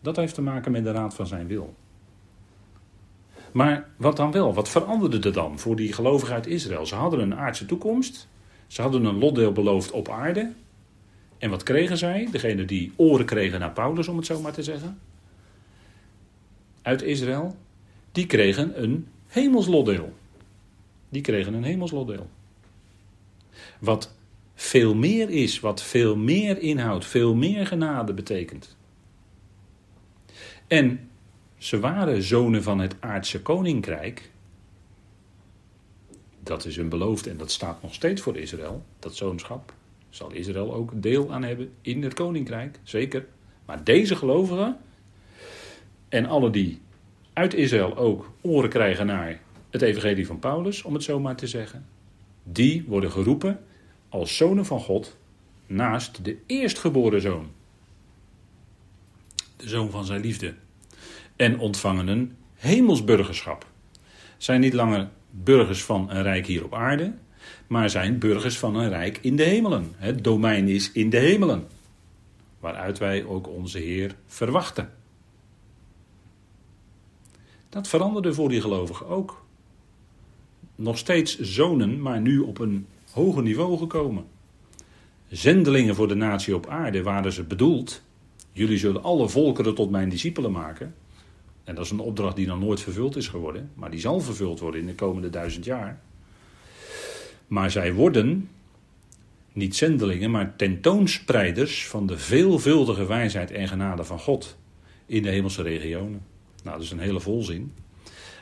[0.01, 1.75] Dat heeft te maken met de raad van zijn wil.
[3.53, 4.55] Maar wat dan wel?
[4.55, 6.87] Wat veranderde er dan voor die gelovigen uit Israël?
[6.87, 8.29] Ze hadden een aardse toekomst.
[8.67, 10.53] Ze hadden een lotdeel beloofd op aarde.
[11.39, 12.29] En wat kregen zij?
[12.31, 14.99] Degene die oren kregen naar Paulus, om het zo maar te zeggen.
[16.83, 17.57] Uit Israël.
[18.13, 20.13] Die kregen een hemelslotdeel.
[21.09, 22.29] Die kregen een hemelslotdeel.
[23.79, 24.15] Wat
[24.61, 28.77] veel meer is, wat veel meer inhoudt, veel meer genade betekent.
[30.67, 31.11] En
[31.59, 34.31] ze waren zonen van het aardse koninkrijk.
[36.43, 39.73] Dat is een beloofd en dat staat nog steeds voor Israël, dat zoonschap.
[40.09, 43.27] Zal Israël ook deel aan hebben in het koninkrijk, zeker.
[43.65, 44.79] Maar deze gelovigen
[46.09, 46.81] en alle die
[47.33, 51.47] uit Israël ook oren krijgen naar het evangelie van Paulus, om het zo maar te
[51.47, 51.87] zeggen.
[52.43, 53.61] Die worden geroepen
[54.11, 55.17] als zonen van God
[55.67, 57.51] naast de eerstgeboren zoon.
[59.57, 60.55] De zoon van zijn liefde.
[61.37, 63.67] En ontvangen een hemelsburgerschap.
[64.37, 67.15] Zijn niet langer burgers van een rijk hier op aarde,
[67.67, 69.93] maar zijn burgers van een rijk in de hemelen.
[69.97, 71.67] Het domein is in de hemelen,
[72.61, 74.93] waaruit wij ook onze Heer verwachten.
[77.69, 79.45] Dat veranderde voor die gelovigen ook.
[80.75, 84.25] Nog steeds zonen, maar nu op een hoger niveau gekomen.
[85.29, 88.03] Zendelingen voor de natie op aarde waren ze bedoeld.
[88.53, 90.95] Jullie zullen alle volkeren tot mijn discipelen maken.
[91.65, 94.61] En dat is een opdracht die nog nooit vervuld is geworden, maar die zal vervuld
[94.61, 96.01] worden in de komende duizend jaar.
[97.47, 98.49] Maar zij worden
[99.53, 104.57] niet zendelingen, maar tentoonspreiders van de veelvuldige wijsheid en genade van God
[105.07, 106.23] in de hemelse regionen.
[106.63, 107.73] Nou, dat is een hele volzin.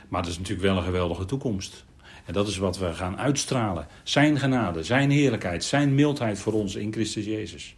[0.07, 1.85] Maar dat is natuurlijk wel een geweldige toekomst.
[2.29, 3.87] En dat is wat we gaan uitstralen.
[4.03, 7.75] Zijn genade, zijn heerlijkheid, zijn mildheid voor ons in Christus Jezus.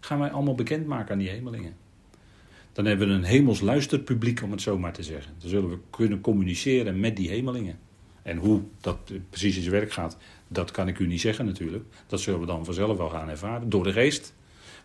[0.00, 1.76] Gaan wij allemaal bekendmaken aan die hemelingen.
[2.72, 5.32] Dan hebben we een hemels luisterpubliek, om het zo maar te zeggen.
[5.38, 7.78] Dan zullen we kunnen communiceren met die hemelingen.
[8.22, 8.98] En hoe dat
[9.30, 10.16] precies in zijn werk gaat,
[10.48, 11.84] dat kan ik u niet zeggen natuurlijk.
[12.06, 14.34] Dat zullen we dan vanzelf wel gaan ervaren, door de geest.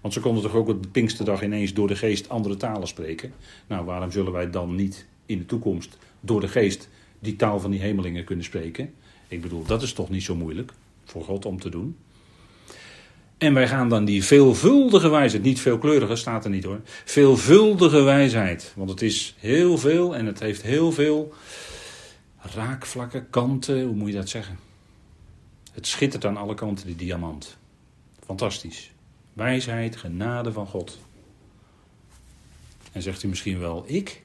[0.01, 3.33] Want ze konden toch ook op de Pinksterdag ineens door de geest andere talen spreken.
[3.67, 6.89] Nou, waarom zullen wij dan niet in de toekomst door de geest
[7.21, 8.93] die taal van die hemelingen kunnen spreken?
[9.27, 10.73] Ik bedoel, dat is toch niet zo moeilijk
[11.05, 11.97] voor God om te doen.
[13.37, 18.73] En wij gaan dan die veelvuldige wijsheid, niet veelkleurige staat er niet hoor, veelvuldige wijsheid,
[18.75, 21.33] want het is heel veel en het heeft heel veel
[22.41, 24.59] raakvlakken, kanten, hoe moet je dat zeggen?
[25.71, 27.57] Het schittert aan alle kanten, die diamant.
[28.25, 28.91] Fantastisch.
[29.33, 30.99] Wijsheid, genade van God.
[32.91, 34.20] En zegt u misschien wel, ik?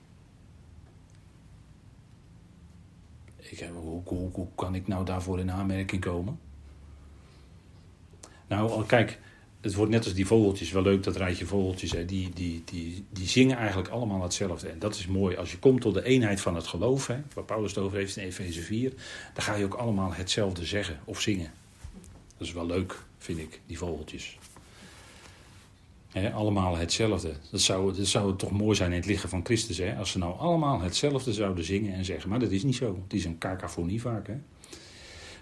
[3.51, 6.39] Ik hoe, hoe, hoe kan ik nou daarvoor in aanmerking komen?
[8.47, 9.19] Nou, kijk,
[9.61, 13.05] het wordt net als die vogeltjes, wel leuk dat rijtje vogeltjes, hè, die, die, die,
[13.11, 14.69] die zingen eigenlijk allemaal hetzelfde.
[14.69, 15.37] En dat is mooi.
[15.37, 18.17] Als je komt tot de eenheid van het geloof, hè, waar Paulus het over heeft
[18.17, 18.93] in Efeze 4,
[19.35, 21.51] dan ga je ook allemaal hetzelfde zeggen of zingen.
[22.37, 24.39] Dat is wel leuk, vind ik, die vogeltjes.
[26.25, 27.33] Allemaal hetzelfde.
[27.51, 30.19] Dat zou, dat zou toch mooi zijn in het lichaam van Christus, hè, als ze
[30.19, 32.31] nou allemaal hetzelfde zouden zingen en zeggen.
[32.31, 32.99] Maar dat is niet zo.
[33.05, 34.27] Het is een cacophonie vaak.
[34.27, 34.35] Hè.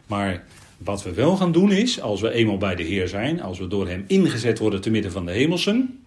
[0.07, 0.45] Maar
[0.79, 3.67] wat we wel gaan doen is, als we eenmaal bij de Heer zijn, als we
[3.67, 6.05] door Hem ingezet worden te midden van de hemelsen,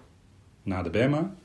[0.64, 1.36] naar de Bema,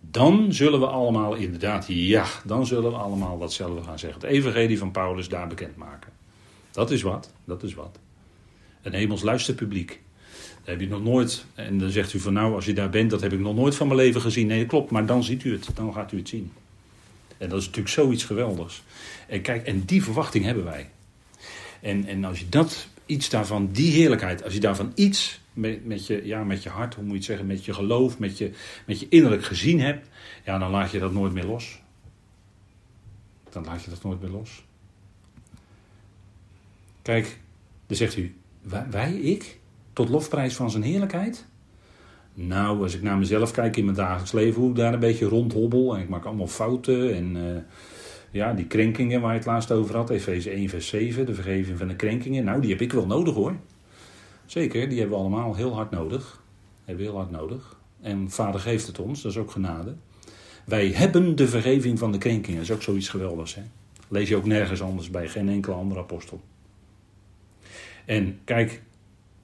[0.00, 4.20] dan zullen we allemaal inderdaad, ja, dan zullen we allemaal datzelfde gaan zeggen.
[4.20, 6.12] Het evangelie van Paulus daar bekendmaken.
[6.70, 7.98] Dat is wat, dat is wat.
[8.82, 10.02] Een hemels luisterpubliek.
[10.66, 13.20] Heb je nog nooit, en dan zegt u van nou, als je daar bent, dat
[13.20, 14.46] heb ik nog nooit van mijn leven gezien.
[14.46, 16.52] Nee, dat klopt, maar dan ziet u het, dan gaat u het zien.
[17.38, 18.82] En dat is natuurlijk zoiets geweldigs.
[19.28, 20.90] En kijk, en die verwachting hebben wij.
[21.80, 26.06] En, en als je dat, iets daarvan, die heerlijkheid, als je daarvan iets met, met,
[26.06, 28.50] je, ja, met je hart, hoe moet je het zeggen, met je geloof, met je,
[28.86, 30.08] met je innerlijk gezien hebt,
[30.44, 31.80] ja, dan laat je dat nooit meer los.
[33.50, 34.64] Dan laat je dat nooit meer los.
[37.02, 37.38] Kijk,
[37.86, 38.34] dan zegt u,
[38.90, 39.58] wij, ik,
[39.96, 41.46] tot lofprijs van zijn heerlijkheid?
[42.34, 45.26] Nou, als ik naar mezelf kijk in mijn dagelijks leven, hoe ik daar een beetje
[45.26, 47.36] rondhobbel en ik maak allemaal fouten en...
[47.36, 47.56] Uh,
[48.30, 51.78] ja, die krenkingen waar je het laatst over had, Efeze 1 vers 7, de vergeving
[51.78, 52.44] van de krenkingen.
[52.44, 53.56] Nou, die heb ik wel nodig hoor.
[54.46, 56.42] Zeker, die hebben we allemaal heel hard nodig.
[56.84, 57.76] Hebben we heel hard nodig.
[58.00, 59.94] En vader geeft het ons, dat is ook genade.
[60.64, 62.58] Wij hebben de vergeving van de krenkingen.
[62.58, 63.54] Dat is ook zoiets geweldigs.
[63.54, 63.62] Hè?
[64.08, 66.40] Lees je ook nergens anders bij, geen enkele andere apostel.
[68.04, 68.82] En kijk,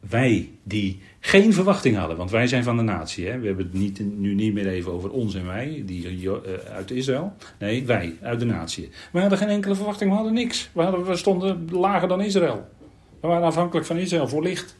[0.08, 3.26] wij die geen verwachting hadden, want wij zijn van de natie.
[3.26, 3.38] Hè?
[3.38, 6.32] We hebben het niet, nu niet meer even over ons en wij, die uh,
[6.72, 7.32] uit Israël.
[7.58, 8.90] Nee, wij, uit de natie.
[9.12, 10.70] We hadden geen enkele verwachting, we hadden niks.
[10.72, 12.68] We stonden lager dan Israël.
[13.20, 14.76] We waren afhankelijk van Israël voor licht.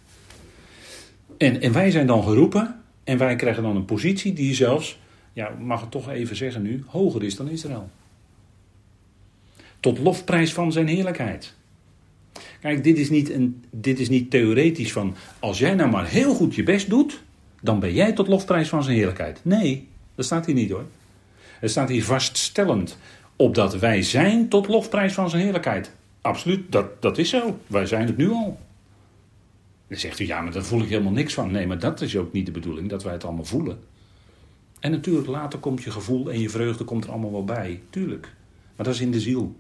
[1.38, 4.98] En, en wij zijn dan geroepen en wij krijgen dan een positie die zelfs,
[5.32, 7.90] ja, mag het toch even zeggen nu, hoger is dan Israël.
[9.80, 11.54] Tot lofprijs van zijn heerlijkheid.
[12.62, 16.35] Kijk, dit is, niet een, dit is niet theoretisch van als jij nou maar heel
[16.35, 17.22] goed je best doet,
[17.61, 19.40] dan ben jij tot lofprijs van zijn heerlijkheid.
[19.42, 20.85] Nee, dat staat hier niet hoor.
[21.61, 22.98] Het staat hier vaststellend.
[23.37, 25.92] Opdat wij zijn tot lofprijs van zijn heerlijkheid.
[26.20, 27.59] Absoluut, dat, dat is zo.
[27.66, 28.59] Wij zijn het nu al.
[29.88, 31.51] Dan zegt u, ja, maar daar voel ik helemaal niks van.
[31.51, 33.79] Nee, maar dat is ook niet de bedoeling, dat wij het allemaal voelen.
[34.81, 37.81] En natuurlijk, later komt je gevoel en je vreugde komt er allemaal wel bij.
[37.90, 38.33] Tuurlijk.
[38.77, 39.57] Maar dat is in de ziel.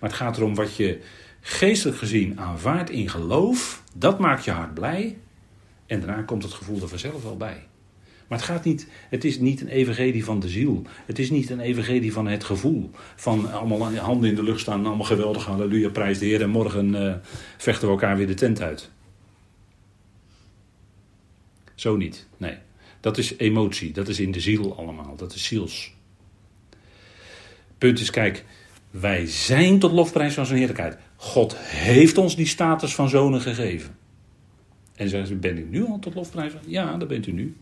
[0.00, 1.00] Maar het gaat erom wat je
[1.46, 5.18] geestelijk gezien aanvaardt in geloof, dat maakt je hart blij.
[5.86, 7.66] En daarna komt het gevoel er vanzelf wel bij.
[8.28, 10.82] Maar het gaat niet, het is niet een evangelie van de ziel.
[11.06, 12.90] Het is niet een evangelie van het gevoel.
[13.16, 16.42] Van allemaal handen in de lucht staan, allemaal geweldig, halleluja, prijs de Heer.
[16.42, 17.14] En morgen uh,
[17.56, 18.90] vechten we elkaar weer de tent uit.
[21.74, 22.56] Zo niet, nee.
[23.00, 25.94] Dat is emotie, dat is in de ziel allemaal, dat is ziels.
[27.78, 28.44] Punt is, kijk,
[28.90, 30.98] wij zijn tot lofprijs van zijn heerlijkheid.
[31.24, 33.96] God heeft ons die status van zonen gegeven.
[34.94, 36.52] En zeggen ze, ben ik nu al tot lofprijs?
[36.66, 37.56] Ja, dat bent u nu.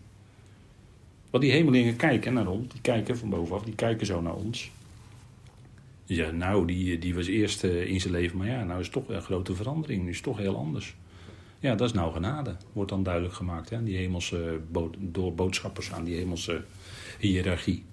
[1.31, 4.71] Want die hemelingen kijken naar ons, die kijken van bovenaf, die kijken zo naar ons.
[6.05, 8.95] Zeggen, nou, die, die was eerst eh, in zijn leven, maar ja, nou is het
[8.95, 10.95] toch een grote verandering, nu is het toch heel anders.
[11.59, 14.61] Ja, dat is nou genade, wordt dan duidelijk gemaakt, hè, die hemelse,
[14.99, 16.65] door boodschappers aan die hemelse
[17.19, 17.85] hiërarchie.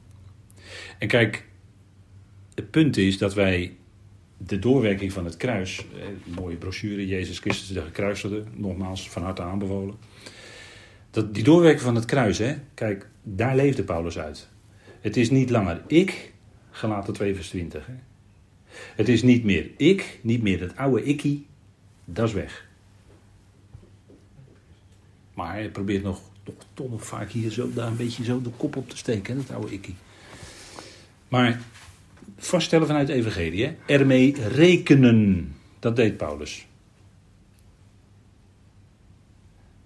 [1.00, 1.48] En kijk,
[2.56, 3.78] het punt is dat wij
[4.48, 9.42] de doorwerking van het kruis, eh, mooie brochure, Jezus Christus de gekruisigde, nogmaals van harte
[9.42, 9.96] aanbevolen.
[11.12, 14.48] Dat, die doorwerking van het kruis, hè, kijk, daar leefde Paulus uit.
[15.02, 16.34] Het is niet langer ik,
[16.72, 17.86] gelaten 2 vers 20.
[17.86, 17.94] Hè.
[18.96, 21.46] Het is niet meer ik, niet meer het oude ikkie,
[22.06, 22.68] dat is weg.
[25.34, 28.50] Maar hij probeert nog, toch, toch nog vaak hier zo, daar een beetje zo de
[28.58, 29.96] kop op te steken, hè, dat oude ikkie.
[31.28, 31.62] Maar
[32.40, 36.68] vaststellen vanuit de evangelie, hè, ermee rekenen, dat deed Paulus.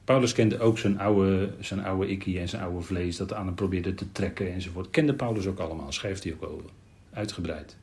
[0.04, 3.56] Paulus kende ook zijn oude, zijn oude ikkie en zijn oude vlees dat aan hem
[3.56, 4.90] probeerde te trekken enzovoort.
[4.90, 6.70] Kende Paulus ook allemaal, schrijft hij ook over.
[7.12, 7.78] Uitgebreid.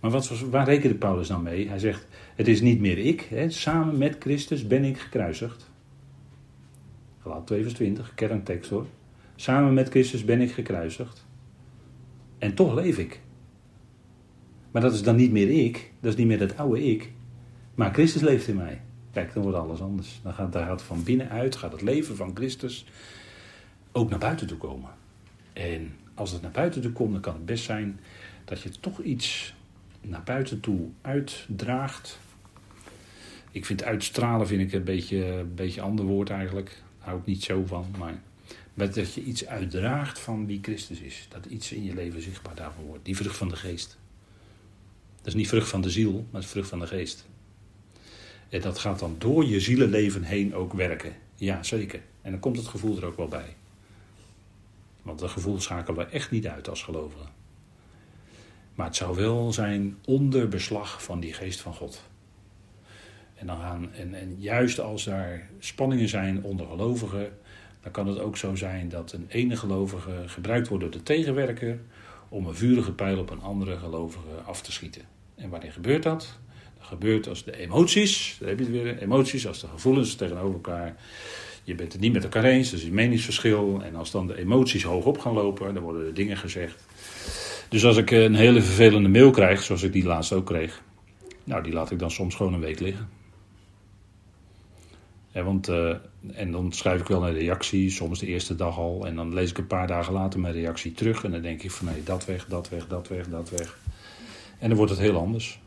[0.00, 1.68] Maar wat waar rekende Paulus dan mee?
[1.68, 5.70] Hij zegt, het is niet meer ik, hè, samen met Christus ben ik gekruisigd.
[7.22, 8.86] Gelaat 2 vers 20, kerntekst hoor.
[9.36, 11.24] Samen met Christus ben ik gekruisigd.
[12.38, 13.20] En toch leef ik.
[14.74, 17.12] Maar dat is dan niet meer ik, dat is niet meer het oude ik.
[17.74, 18.80] Maar Christus leeft in mij.
[19.12, 20.20] Kijk, dan wordt alles anders.
[20.22, 22.86] Dan gaat, daar gaat van binnenuit, gaat het leven van Christus
[23.92, 24.90] ook naar buiten toe komen.
[25.52, 28.00] En als het naar buiten toe komt, dan kan het best zijn
[28.44, 29.54] dat je toch iets
[30.00, 32.18] naar buiten toe uitdraagt.
[33.50, 36.68] Ik vind uitstralen vind ik een beetje een beetje ander woord eigenlijk.
[36.98, 37.86] Daar hou ik niet zo van.
[37.98, 38.14] Maar
[38.74, 41.26] dat je iets uitdraagt van wie Christus is.
[41.28, 43.04] Dat iets in je leven zichtbaar daarvoor wordt.
[43.04, 43.98] Die vrucht van de geest.
[45.24, 47.26] Dat is niet vrucht van de ziel, maar het is vrucht van de geest.
[48.48, 51.12] En dat gaat dan door je zielenleven heen ook werken.
[51.34, 52.02] Ja, zeker.
[52.22, 53.56] En dan komt het gevoel er ook wel bij.
[55.02, 57.28] Want dat gevoel schakelen we echt niet uit als gelovigen.
[58.74, 62.02] Maar het zou wel zijn onder beslag van die geest van God.
[63.34, 67.38] En, dan gaan, en, en juist als daar spanningen zijn onder gelovigen,
[67.80, 71.78] dan kan het ook zo zijn dat een ene gelovige gebruikt wordt door de tegenwerker
[72.28, 75.13] om een vurige pijl op een andere gelovige af te schieten.
[75.36, 76.38] En wanneer gebeurt dat?
[76.84, 80.96] gebeurt als de emoties, daar heb je het weer, emoties als de gevoelens tegenover elkaar.
[81.64, 83.80] Je bent het niet met elkaar eens, er is een meningsverschil.
[83.82, 86.84] En als dan de emoties hoog op gaan lopen, dan worden er dingen gezegd.
[87.68, 90.82] Dus als ik een hele vervelende mail krijg, zoals ik die laatst ook kreeg,
[91.44, 93.08] nou die laat ik dan soms gewoon een week liggen.
[95.32, 95.96] want, uh,
[96.32, 99.06] en dan schrijf ik wel een reactie, soms de eerste dag al.
[99.06, 101.24] En dan lees ik een paar dagen later mijn reactie terug.
[101.24, 103.78] En dan denk ik van nee, dat weg, dat weg, dat weg, dat weg.
[104.58, 105.60] En dan wordt het heel anders.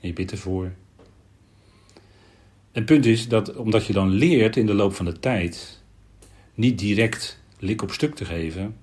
[0.00, 0.72] En je bidt ervoor.
[2.72, 5.82] Het punt is dat omdat je dan leert in de loop van de tijd
[6.54, 8.76] niet direct lik op stuk te geven,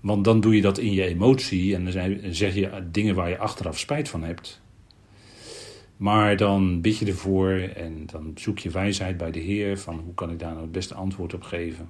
[0.00, 3.38] want dan doe je dat in je emotie en dan zeg je dingen waar je
[3.38, 4.60] achteraf spijt van hebt.
[5.96, 10.14] Maar dan bid je ervoor en dan zoek je wijsheid bij de Heer van hoe
[10.14, 11.88] kan ik daar nou het beste antwoord op geven.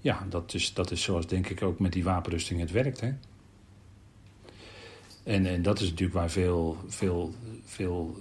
[0.00, 3.00] Ja, dat is, dat is zoals denk ik ook met die wapenrusting het werkt.
[3.00, 3.12] Hè?
[5.22, 8.18] En, en dat is natuurlijk waar veel, veel, veel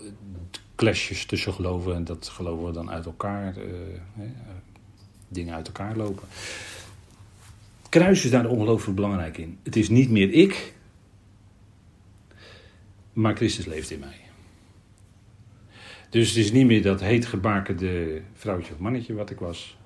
[0.75, 4.25] clashes tussen geloven en dat geloven dan uit elkaar, uh,
[5.27, 6.27] dingen uit elkaar lopen.
[7.89, 9.57] Kruis is daar ongelooflijk belangrijk in.
[9.63, 10.73] Het is niet meer ik,
[13.13, 14.19] maar Christus leeft in mij.
[16.09, 19.77] Dus het is niet meer dat heet gebakende vrouwtje of mannetje wat ik was,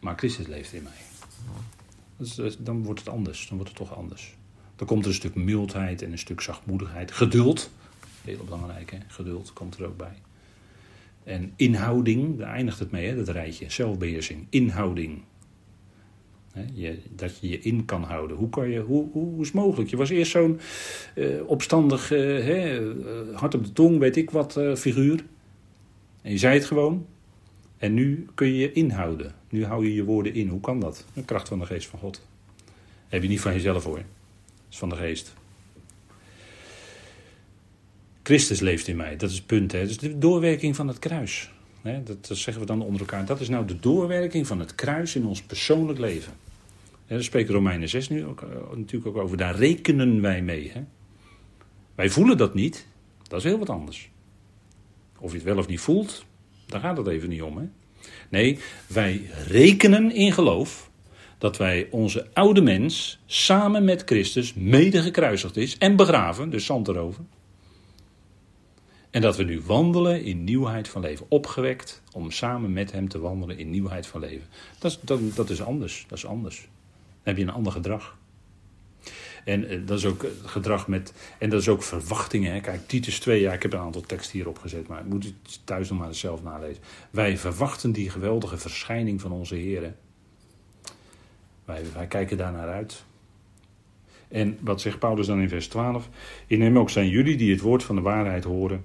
[0.00, 0.92] maar Christus leeft in mij.
[2.16, 4.36] Dus, dan wordt het anders, dan wordt het toch anders.
[4.76, 7.12] Dan komt er een stuk mildheid en een stuk zachtmoedigheid.
[7.12, 7.70] Geduld,
[8.24, 10.14] heel belangrijk hè, geduld komt er ook bij.
[11.24, 13.70] En inhouding, daar eindigt het mee, hè, dat rijtje.
[13.70, 15.22] Zelfbeheersing, inhouding.
[16.74, 18.36] je, dat je je in kan houden.
[18.36, 19.90] Hoe, kan je, hoe, hoe, is mogelijk?
[19.90, 20.60] Je was eerst zo'n
[21.14, 22.92] uh, opstandig, uh,
[23.34, 25.24] hard op de tong, weet ik wat, figuur.
[26.22, 27.06] En je zei het gewoon.
[27.78, 29.34] En nu kun je je inhouden.
[29.48, 30.48] Nu hou je je woorden in.
[30.48, 31.06] Hoe kan dat?
[31.12, 32.26] De kracht van de geest van God.
[33.08, 34.02] heb je niet van jezelf hoor
[34.72, 35.34] is van de geest.
[38.22, 39.72] Christus leeft in mij, dat is het punt.
[39.72, 39.86] Hè?
[39.86, 41.50] Dus de doorwerking van het kruis.
[41.82, 43.26] Hè, dat, dat zeggen we dan onder elkaar.
[43.26, 46.32] Dat is nou de doorwerking van het kruis in ons persoonlijk leven.
[47.06, 49.36] Hè, daar spreekt Romeinen 6 nu ook, uh, natuurlijk ook over.
[49.36, 50.70] Daar rekenen wij mee.
[50.70, 50.82] Hè.
[51.94, 52.86] Wij voelen dat niet.
[53.28, 54.10] Dat is heel wat anders.
[55.18, 56.24] Of je het wel of niet voelt,
[56.66, 57.56] daar gaat het even niet om.
[57.56, 57.64] Hè.
[58.28, 60.90] Nee, wij rekenen in geloof
[61.42, 66.88] dat wij onze oude mens samen met Christus mede gekruisigd is en begraven, dus zand
[66.88, 67.24] erover.
[69.10, 71.26] En dat we nu wandelen in nieuwheid van leven.
[71.28, 74.46] Opgewekt om samen met hem te wandelen in nieuwheid van leven.
[74.78, 76.04] Dat is, dat, dat is anders.
[76.08, 76.56] Dat is anders.
[76.60, 76.68] Dan
[77.22, 78.16] heb je een ander gedrag.
[79.44, 81.12] En eh, dat is ook gedrag met.
[81.38, 82.52] En dat is ook verwachtingen.
[82.52, 82.60] Hè.
[82.60, 85.34] Kijk, Titus 2, ja, ik heb een aantal teksten hierop gezet, maar moet u
[85.64, 86.82] thuis nog maar zelf nalezen.
[87.10, 89.94] Wij verwachten die geweldige verschijning van onze Heer.
[91.94, 93.04] Wij, kijken daar naar uit.
[94.28, 96.08] En wat zegt Paulus dan in vers 12?
[96.46, 98.84] In hem ook zijn jullie die het woord van de waarheid horen.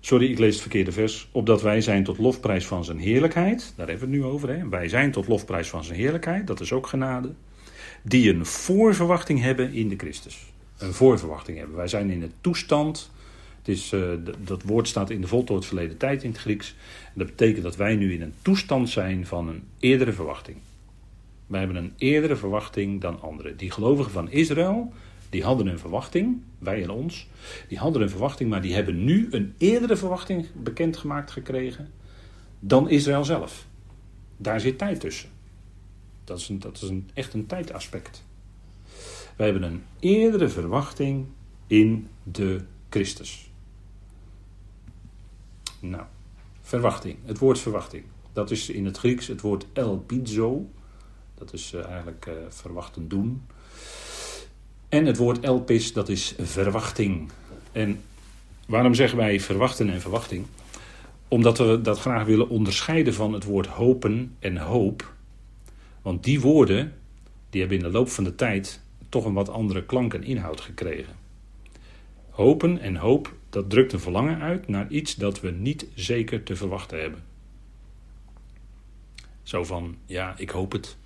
[0.00, 1.28] Sorry, ik lees het verkeerde vers.
[1.32, 3.72] Opdat wij zijn tot lofprijs van zijn heerlijkheid.
[3.76, 4.48] Daar hebben we het nu over.
[4.48, 4.68] Hè?
[4.68, 6.46] Wij zijn tot lofprijs van zijn heerlijkheid.
[6.46, 7.32] Dat is ook genade.
[8.02, 10.52] Die een voorverwachting hebben in de Christus.
[10.78, 11.76] Een voorverwachting hebben.
[11.76, 13.10] Wij zijn in een toestand.
[13.58, 16.74] Het is, uh, dat woord staat in de voltooid verleden tijd in het Grieks.
[17.14, 20.56] Dat betekent dat wij nu in een toestand zijn van een eerdere verwachting.
[21.46, 23.56] Wij hebben een eerdere verwachting dan anderen.
[23.56, 24.92] Die gelovigen van Israël,
[25.30, 27.28] die hadden een verwachting, wij en ons,
[27.68, 31.92] die hadden een verwachting, maar die hebben nu een eerdere verwachting bekendgemaakt gekregen
[32.58, 33.66] dan Israël zelf.
[34.36, 35.28] Daar zit tijd tussen.
[36.24, 38.24] Dat is, een, dat is een, echt een tijdaspect.
[39.36, 41.26] Wij hebben een eerdere verwachting
[41.66, 43.50] in de Christus.
[45.80, 46.04] Nou,
[46.62, 47.16] verwachting.
[47.24, 48.04] Het woord verwachting.
[48.32, 50.68] Dat is in het Grieks het woord elpizo.
[51.34, 53.46] Dat is uh, eigenlijk uh, verwachten doen.
[54.88, 57.30] En het woord elpis, dat is verwachting.
[57.72, 58.00] En
[58.66, 60.46] waarom zeggen wij verwachten en verwachting?
[61.28, 65.14] Omdat we dat graag willen onderscheiden van het woord hopen en hoop.
[66.02, 66.92] Want die woorden,
[67.50, 70.60] die hebben in de loop van de tijd toch een wat andere klank en inhoud
[70.60, 71.14] gekregen.
[72.30, 76.56] Hopen en hoop, dat drukt een verlangen uit naar iets dat we niet zeker te
[76.56, 77.22] verwachten hebben.
[79.42, 80.96] Zo van, ja, ik hoop het.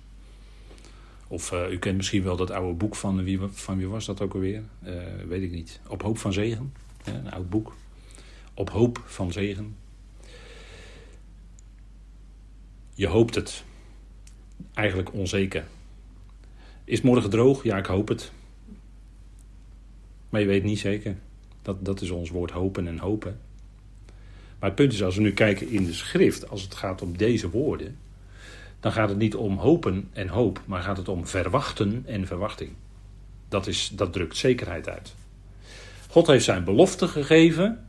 [1.31, 4.21] Of uh, u kent misschien wel dat oude boek van wie, van wie was dat
[4.21, 4.63] ook alweer?
[4.83, 4.93] Uh,
[5.27, 5.79] weet ik niet.
[5.87, 6.73] Op hoop van zegen.
[7.03, 7.75] Een oud boek.
[8.53, 9.75] Op hoop van zegen.
[12.93, 13.63] Je hoopt het.
[14.73, 15.67] Eigenlijk onzeker.
[16.83, 17.63] Is morgen droog?
[17.63, 18.31] Ja, ik hoop het.
[20.29, 21.15] Maar je weet niet zeker.
[21.61, 23.39] Dat, dat is ons woord hopen en hopen.
[24.59, 27.17] Maar het punt is, als we nu kijken in de schrift, als het gaat om
[27.17, 27.97] deze woorden,
[28.79, 32.71] dan gaat het niet om hopen en hoop, maar gaat het om verwachten en verwachting.
[33.47, 35.15] Dat, is, dat drukt zekerheid uit.
[36.09, 37.87] God heeft zijn belofte gegeven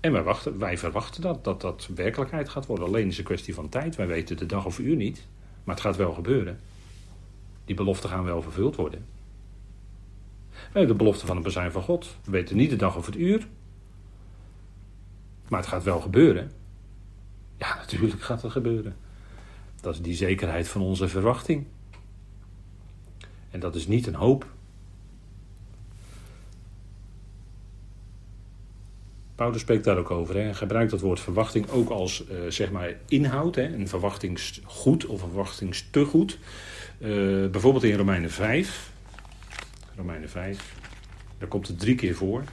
[0.00, 2.86] en wij, wachten, wij verwachten dat, dat dat werkelijkheid gaat worden.
[2.86, 3.96] Alleen is het een kwestie van tijd.
[3.96, 5.26] Wij weten de dag of uur niet,
[5.64, 6.60] maar het gaat wel gebeuren.
[7.64, 9.04] Die beloften gaan wel vervuld worden.
[10.50, 12.16] Wij hebben de belofte van het bezijn van God.
[12.24, 13.46] We weten niet de dag of het uur,
[15.48, 16.50] maar het gaat wel gebeuren.
[17.56, 18.96] Ja, natuurlijk gaat het gebeuren.
[19.80, 21.66] Dat is die zekerheid van onze verwachting.
[23.50, 24.46] En dat is niet een hoop.
[29.34, 30.34] Paulus spreekt daar ook over.
[30.34, 33.54] Hij gebruikt dat woord verwachting ook als uh, zeg maar inhoud.
[33.54, 36.38] Hè, een verwachtingsgoed of een verwachtingstegoed.
[36.98, 38.90] Uh, bijvoorbeeld in Romeinen 5.
[39.96, 40.74] Romeinen 5.
[41.38, 42.44] Daar komt het drie keer voor.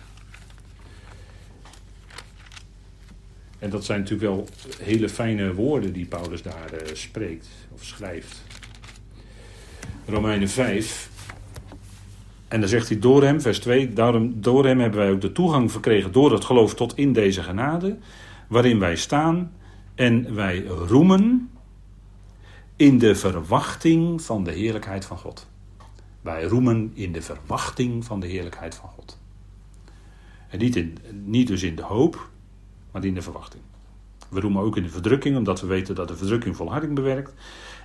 [3.59, 4.47] En dat zijn natuurlijk wel
[4.79, 8.43] hele fijne woorden die Paulus daar uh, spreekt of schrijft.
[10.05, 11.09] Romeinen 5.
[12.47, 15.31] En dan zegt hij door hem, vers 2, daarom, door hem hebben wij ook de
[15.31, 17.97] toegang verkregen door het geloof tot in deze genade,
[18.47, 19.51] waarin wij staan
[19.95, 21.49] en wij roemen
[22.75, 25.47] in de verwachting van de heerlijkheid van God.
[26.21, 29.19] Wij roemen in de verwachting van de heerlijkheid van God.
[30.49, 32.29] En niet, in, niet dus in de hoop,
[32.95, 33.63] maar in de verwachting.
[34.29, 37.33] We roemen ook in de verdrukking, omdat we weten dat de verdrukking volharding bewerkt.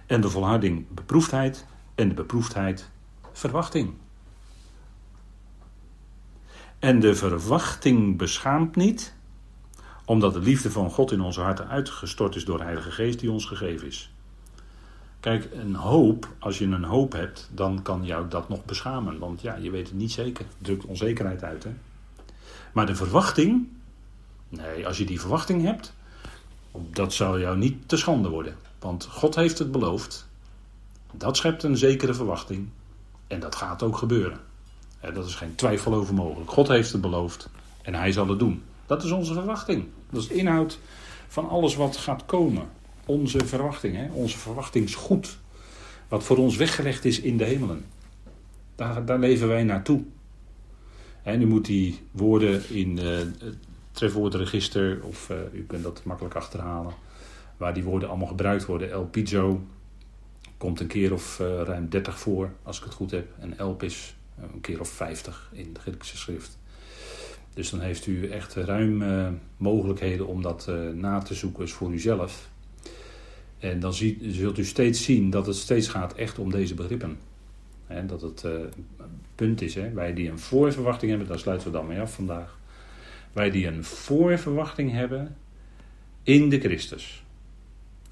[0.07, 1.67] En de volharding beproefdheid.
[1.95, 2.91] En de beproefdheid
[3.33, 3.95] verwachting.
[6.79, 9.15] En de verwachting beschaamt niet,
[10.05, 13.31] omdat de liefde van God in onze harten uitgestort is door de Heilige Geest die
[13.31, 14.13] ons gegeven is.
[15.21, 19.19] Kijk, een hoop, als je een hoop hebt, dan kan jou dat nog beschamen.
[19.19, 20.45] Want ja, je weet het niet zeker.
[20.45, 21.65] Het drukt onzekerheid uit.
[21.65, 21.71] Hè?
[22.73, 23.69] Maar de verwachting,
[24.51, 25.93] Nee, als je die verwachting hebt,
[26.73, 28.57] dat zal jou niet te schande worden.
[28.79, 30.29] Want God heeft het beloofd.
[31.13, 32.69] Dat schept een zekere verwachting.
[33.27, 34.41] En dat gaat ook gebeuren.
[35.15, 36.51] Dat is geen twijfel over mogelijk.
[36.51, 37.49] God heeft het beloofd
[37.83, 38.63] en hij zal het doen.
[38.87, 39.85] Dat is onze verwachting.
[40.11, 40.79] Dat is de inhoud
[41.29, 42.69] van alles wat gaat komen.
[43.07, 44.09] Onze verwachting, hè?
[44.13, 45.39] onze verwachtingsgoed.
[46.09, 47.85] Wat voor ons weggelegd is in de hemelen.
[48.75, 50.03] Daar, daar leven wij naartoe.
[51.23, 52.99] En u moet die woorden in
[53.91, 56.93] het trefwoordenregister, of uh, u kunt dat makkelijk achterhalen,
[57.57, 58.91] waar die woorden allemaal gebruikt worden.
[58.91, 59.63] El Pizo
[60.57, 63.27] komt een keer of uh, ruim 30 voor, als ik het goed heb.
[63.39, 64.17] En Elp is
[64.53, 66.59] een keer of 50 in de Griekse schrift.
[67.55, 69.03] Dus dan heeft u echt ruim
[69.57, 72.49] mogelijkheden om dat na te zoeken voor uzelf.
[73.59, 77.19] En dan ziet, zult u steeds zien dat het steeds gaat echt om deze begrippen.
[77.87, 78.45] He, dat het
[79.35, 82.60] punt is, hè, wij die een voorverwachting hebben, daar sluiten we dan mee af vandaag.
[83.33, 85.37] Wij die een voorverwachting hebben
[86.23, 87.23] in de Christus.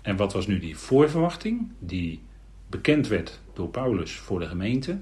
[0.03, 1.71] En wat was nu die voorverwachting?
[1.79, 2.23] Die
[2.67, 4.99] bekend werd door Paulus voor de gemeente.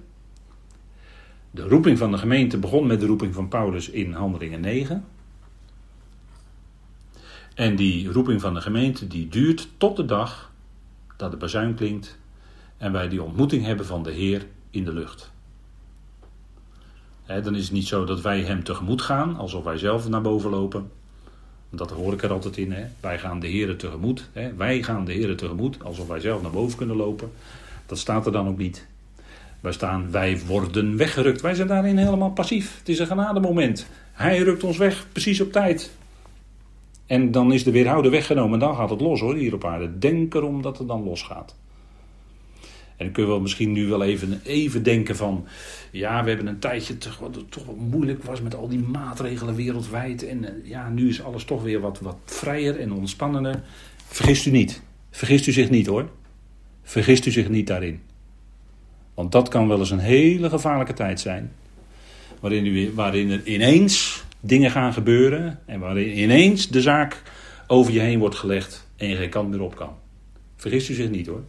[1.50, 5.04] De roeping van de gemeente begon met de roeping van Paulus in Handelingen 9.
[7.54, 10.52] En die roeping van de gemeente die duurt tot de dag
[11.16, 12.18] dat de bazuin klinkt
[12.76, 15.34] en wij die ontmoeting hebben van de Heer in de lucht.
[17.26, 20.50] Dan is het niet zo dat wij hem tegemoet gaan, alsof wij zelf naar boven
[20.50, 20.90] lopen.
[21.70, 22.74] Dat hoor ik er altijd in.
[23.00, 24.28] Wij gaan de Heer tegemoet.
[24.56, 27.30] Wij gaan de Heer tegemoet, alsof wij zelf naar boven kunnen lopen.
[27.86, 28.86] Dat staat er dan ook niet.
[29.60, 31.40] Wij staan, wij worden weggerukt.
[31.40, 32.78] Wij zijn daarin helemaal passief.
[32.78, 33.86] Het is een genademoment.
[34.12, 35.90] Hij rukt ons weg, precies op tijd.
[37.06, 39.98] En dan is de weerhouder weggenomen en dan gaat het los hoor, hier op aarde.
[39.98, 41.54] Denk erom dat het dan losgaat.
[42.96, 45.46] En dan kunnen we misschien nu wel even, even denken van...
[45.90, 48.78] Ja, we hebben een tijdje toch, wat het toch wat moeilijk was met al die
[48.78, 50.26] maatregelen wereldwijd.
[50.26, 53.62] En eh, ja, nu is alles toch weer wat, wat vrijer en ontspannender.
[54.06, 54.82] Vergist u niet.
[55.10, 56.08] Vergist u zich niet hoor.
[56.82, 58.00] Vergist u zich niet daarin.
[59.14, 61.52] Want dat kan wel eens een hele gevaarlijke tijd zijn.
[62.40, 67.22] Waarin, u, waarin er ineens dingen gaan gebeuren en waarin ineens de zaak
[67.66, 69.94] over je heen wordt gelegd en je geen kant meer op kan.
[70.56, 71.42] Vergist u zich niet hoor.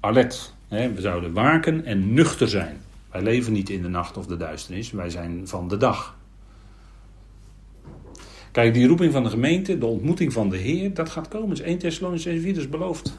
[0.00, 2.76] Alert, we zouden waken en nuchter zijn.
[3.10, 6.18] Wij leven niet in de nacht of de duisternis, wij zijn van de dag.
[8.52, 11.52] Kijk, die roeping van de gemeente, de ontmoeting van de Heer, dat gaat komen.
[11.52, 13.18] is 1 Thessalonians 4 is beloofd.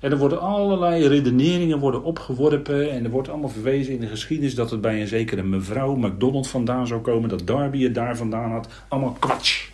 [0.00, 2.90] En er worden allerlei redeneringen worden opgeworpen.
[2.90, 6.48] En er wordt allemaal verwezen in de geschiedenis dat het bij een zekere mevrouw McDonald
[6.48, 7.28] vandaan zou komen.
[7.28, 8.68] Dat Darby het daar vandaan had.
[8.88, 9.71] Allemaal kwatsch.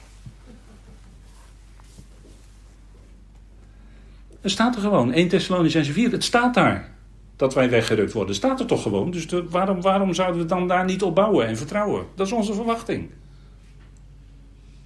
[4.40, 5.12] Het staat er gewoon.
[5.12, 6.96] 1 Thessalonians 4, het staat daar.
[7.36, 8.34] Dat wij weggerukt worden.
[8.34, 9.10] Staat er toch gewoon.
[9.10, 12.06] Dus waarom, waarom zouden we dan daar niet op bouwen en vertrouwen?
[12.14, 13.10] Dat is onze verwachting.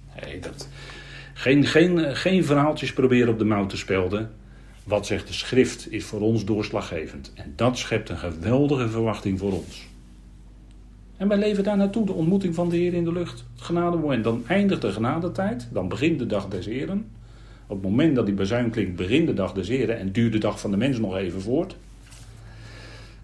[0.07, 0.67] Hey, dat,
[1.33, 4.31] geen, geen, geen verhaaltjes proberen op de mouw te spelden.
[4.83, 7.31] Wat zegt de schrift is voor ons doorslaggevend.
[7.35, 9.87] En dat schept een geweldige verwachting voor ons.
[11.17, 13.45] En wij leven daar naartoe, de ontmoeting van de Heer in de lucht.
[13.53, 14.23] Het genademoment.
[14.23, 17.05] Dan eindigt de genadetijd, dan begint de dag des Heren.
[17.67, 20.37] Op het moment dat die bezuin klinkt, begint de dag des Heren en duurt de
[20.37, 21.75] dag van de mens nog even voort.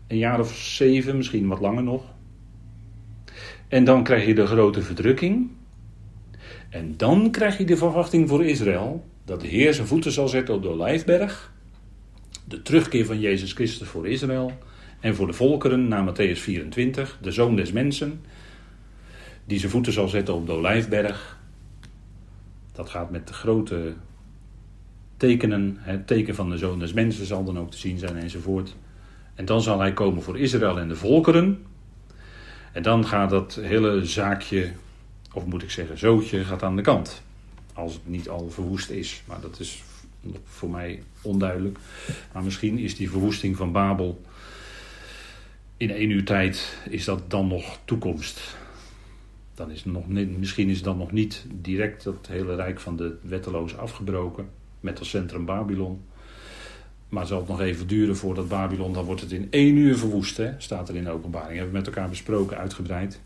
[0.08, 2.04] Een jaar of zeven, misschien wat langer nog.
[3.68, 5.50] En dan krijg je de grote verdrukking.
[6.70, 10.56] En dan krijg je de verwachting voor Israël dat de Heer zijn voeten zal zetten
[10.56, 11.52] op de Olijfberg.
[12.46, 14.52] De terugkeer van Jezus Christus voor Israël.
[15.00, 18.22] En voor de volkeren, na Matthäus 24, de zoon des mensen.
[19.46, 21.38] Die zijn voeten zal zetten op de Olijfberg.
[22.72, 23.94] Dat gaat met de grote
[25.20, 25.78] tekenen.
[25.80, 28.76] Het teken van de zoon des mensen zal dan ook te zien zijn enzovoort.
[29.36, 31.66] En dan zal hij komen voor Israël en de volkeren.
[32.74, 34.72] En dan gaat dat hele zaakje,
[35.34, 37.22] of moet ik zeggen zootje, gaat aan de kant.
[37.74, 39.24] Als het niet al verwoest is.
[39.26, 39.84] Maar dat is
[40.44, 41.78] voor mij onduidelijk.
[42.34, 44.22] Maar misschien is die verwoesting van Babel
[45.78, 48.58] in één uur tijd, is dat dan nog toekomst.
[49.54, 53.78] Dan is nog, misschien is dan nog niet direct dat hele rijk van de wetteloos
[53.78, 54.59] afgebroken.
[54.80, 56.02] Met als centrum Babylon.
[57.10, 60.38] Maar zal het nog even duren voordat Babylon, dan wordt het in één uur verwoest.
[60.38, 60.52] Hè?
[60.58, 61.54] Staat er in de openbaring.
[61.54, 63.20] Hebben we met elkaar besproken, uitgebreid.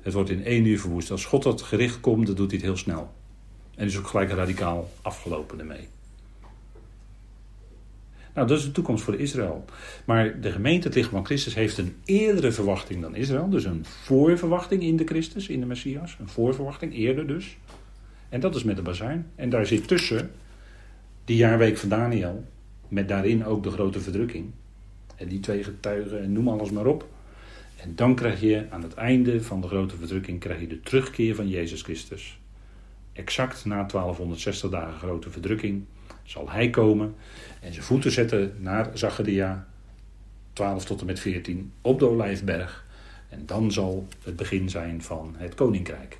[0.00, 1.10] Het wordt in één uur verwoest.
[1.10, 3.12] Als God tot gericht komt, dan doet hij het heel snel.
[3.74, 5.88] En is ook gelijk radicaal afgelopen ermee.
[8.34, 9.64] Nou, dat is de toekomst voor Israël.
[10.04, 13.48] Maar de gemeente, het lichaam van Christus, heeft een eerdere verwachting dan Israël.
[13.48, 16.16] Dus een voorverwachting in de Christus, in de Messias.
[16.20, 17.56] Een voorverwachting, eerder dus.
[18.28, 19.26] En dat is met de bazuin.
[19.34, 20.30] En daar zit tussen
[21.30, 22.44] die jaarweek van Daniel,
[22.88, 24.50] met daarin ook de grote verdrukking.
[25.16, 27.08] En die twee getuigen, en noem alles maar op.
[27.76, 31.34] En dan krijg je aan het einde van de grote verdrukking krijg je de terugkeer
[31.34, 32.38] van Jezus Christus.
[33.12, 35.84] Exact na 1260 dagen grote verdrukking
[36.22, 37.14] zal hij komen
[37.60, 39.66] en zijn voeten zetten naar Zacharia
[40.52, 42.86] 12 tot en met 14 op de Olijfberg.
[43.28, 46.19] En dan zal het begin zijn van het koninkrijk.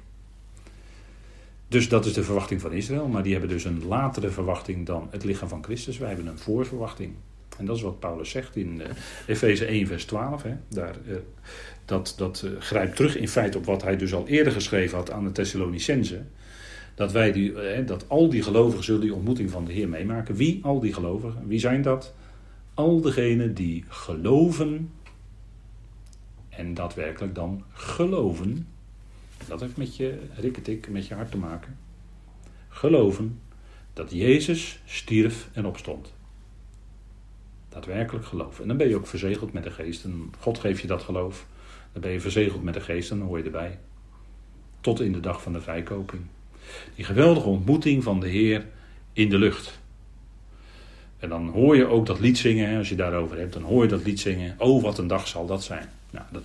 [1.71, 3.07] Dus dat is de verwachting van Israël.
[3.07, 5.99] Maar die hebben dus een latere verwachting dan het lichaam van Christus.
[5.99, 7.15] Wij hebben een voorverwachting.
[7.59, 8.87] En dat is wat Paulus zegt in uh,
[9.27, 10.43] Efeze 1, vers 12.
[10.43, 10.57] Hè.
[10.69, 11.17] Daar, uh,
[11.85, 15.11] dat dat uh, grijpt terug in feite op wat hij dus al eerder geschreven had
[15.11, 16.23] aan de Thessalonicense.
[16.95, 17.55] Dat, wij die,
[17.85, 20.35] dat al die gelovigen zullen die ontmoeting van de Heer meemaken.
[20.35, 20.61] Wie?
[20.65, 21.47] Al die gelovigen.
[21.47, 22.15] Wie zijn dat?
[22.75, 24.91] Al degenen die geloven.
[26.49, 28.67] En daadwerkelijk dan geloven.
[29.49, 31.79] Dat heeft met je rikketik, met je hart te maken.
[32.69, 33.41] Geloven
[33.93, 36.13] dat Jezus stierf en opstond.
[37.69, 38.63] Daadwerkelijk geloven.
[38.63, 40.05] En dan ben je ook verzegeld met de geest.
[40.05, 41.47] En God geeft je dat geloof.
[41.93, 43.79] Dan ben je verzegeld met de geest en dan hoor je erbij.
[44.81, 46.23] Tot in de dag van de vrijkoping.
[46.95, 48.67] Die geweldige ontmoeting van de Heer
[49.13, 49.79] in de lucht.
[51.19, 53.89] En dan hoor je ook dat lied zingen, als je daarover hebt, dan hoor je
[53.89, 54.55] dat lied zingen.
[54.59, 55.89] Oh, wat een dag zal dat zijn.
[56.11, 56.39] Nou, dat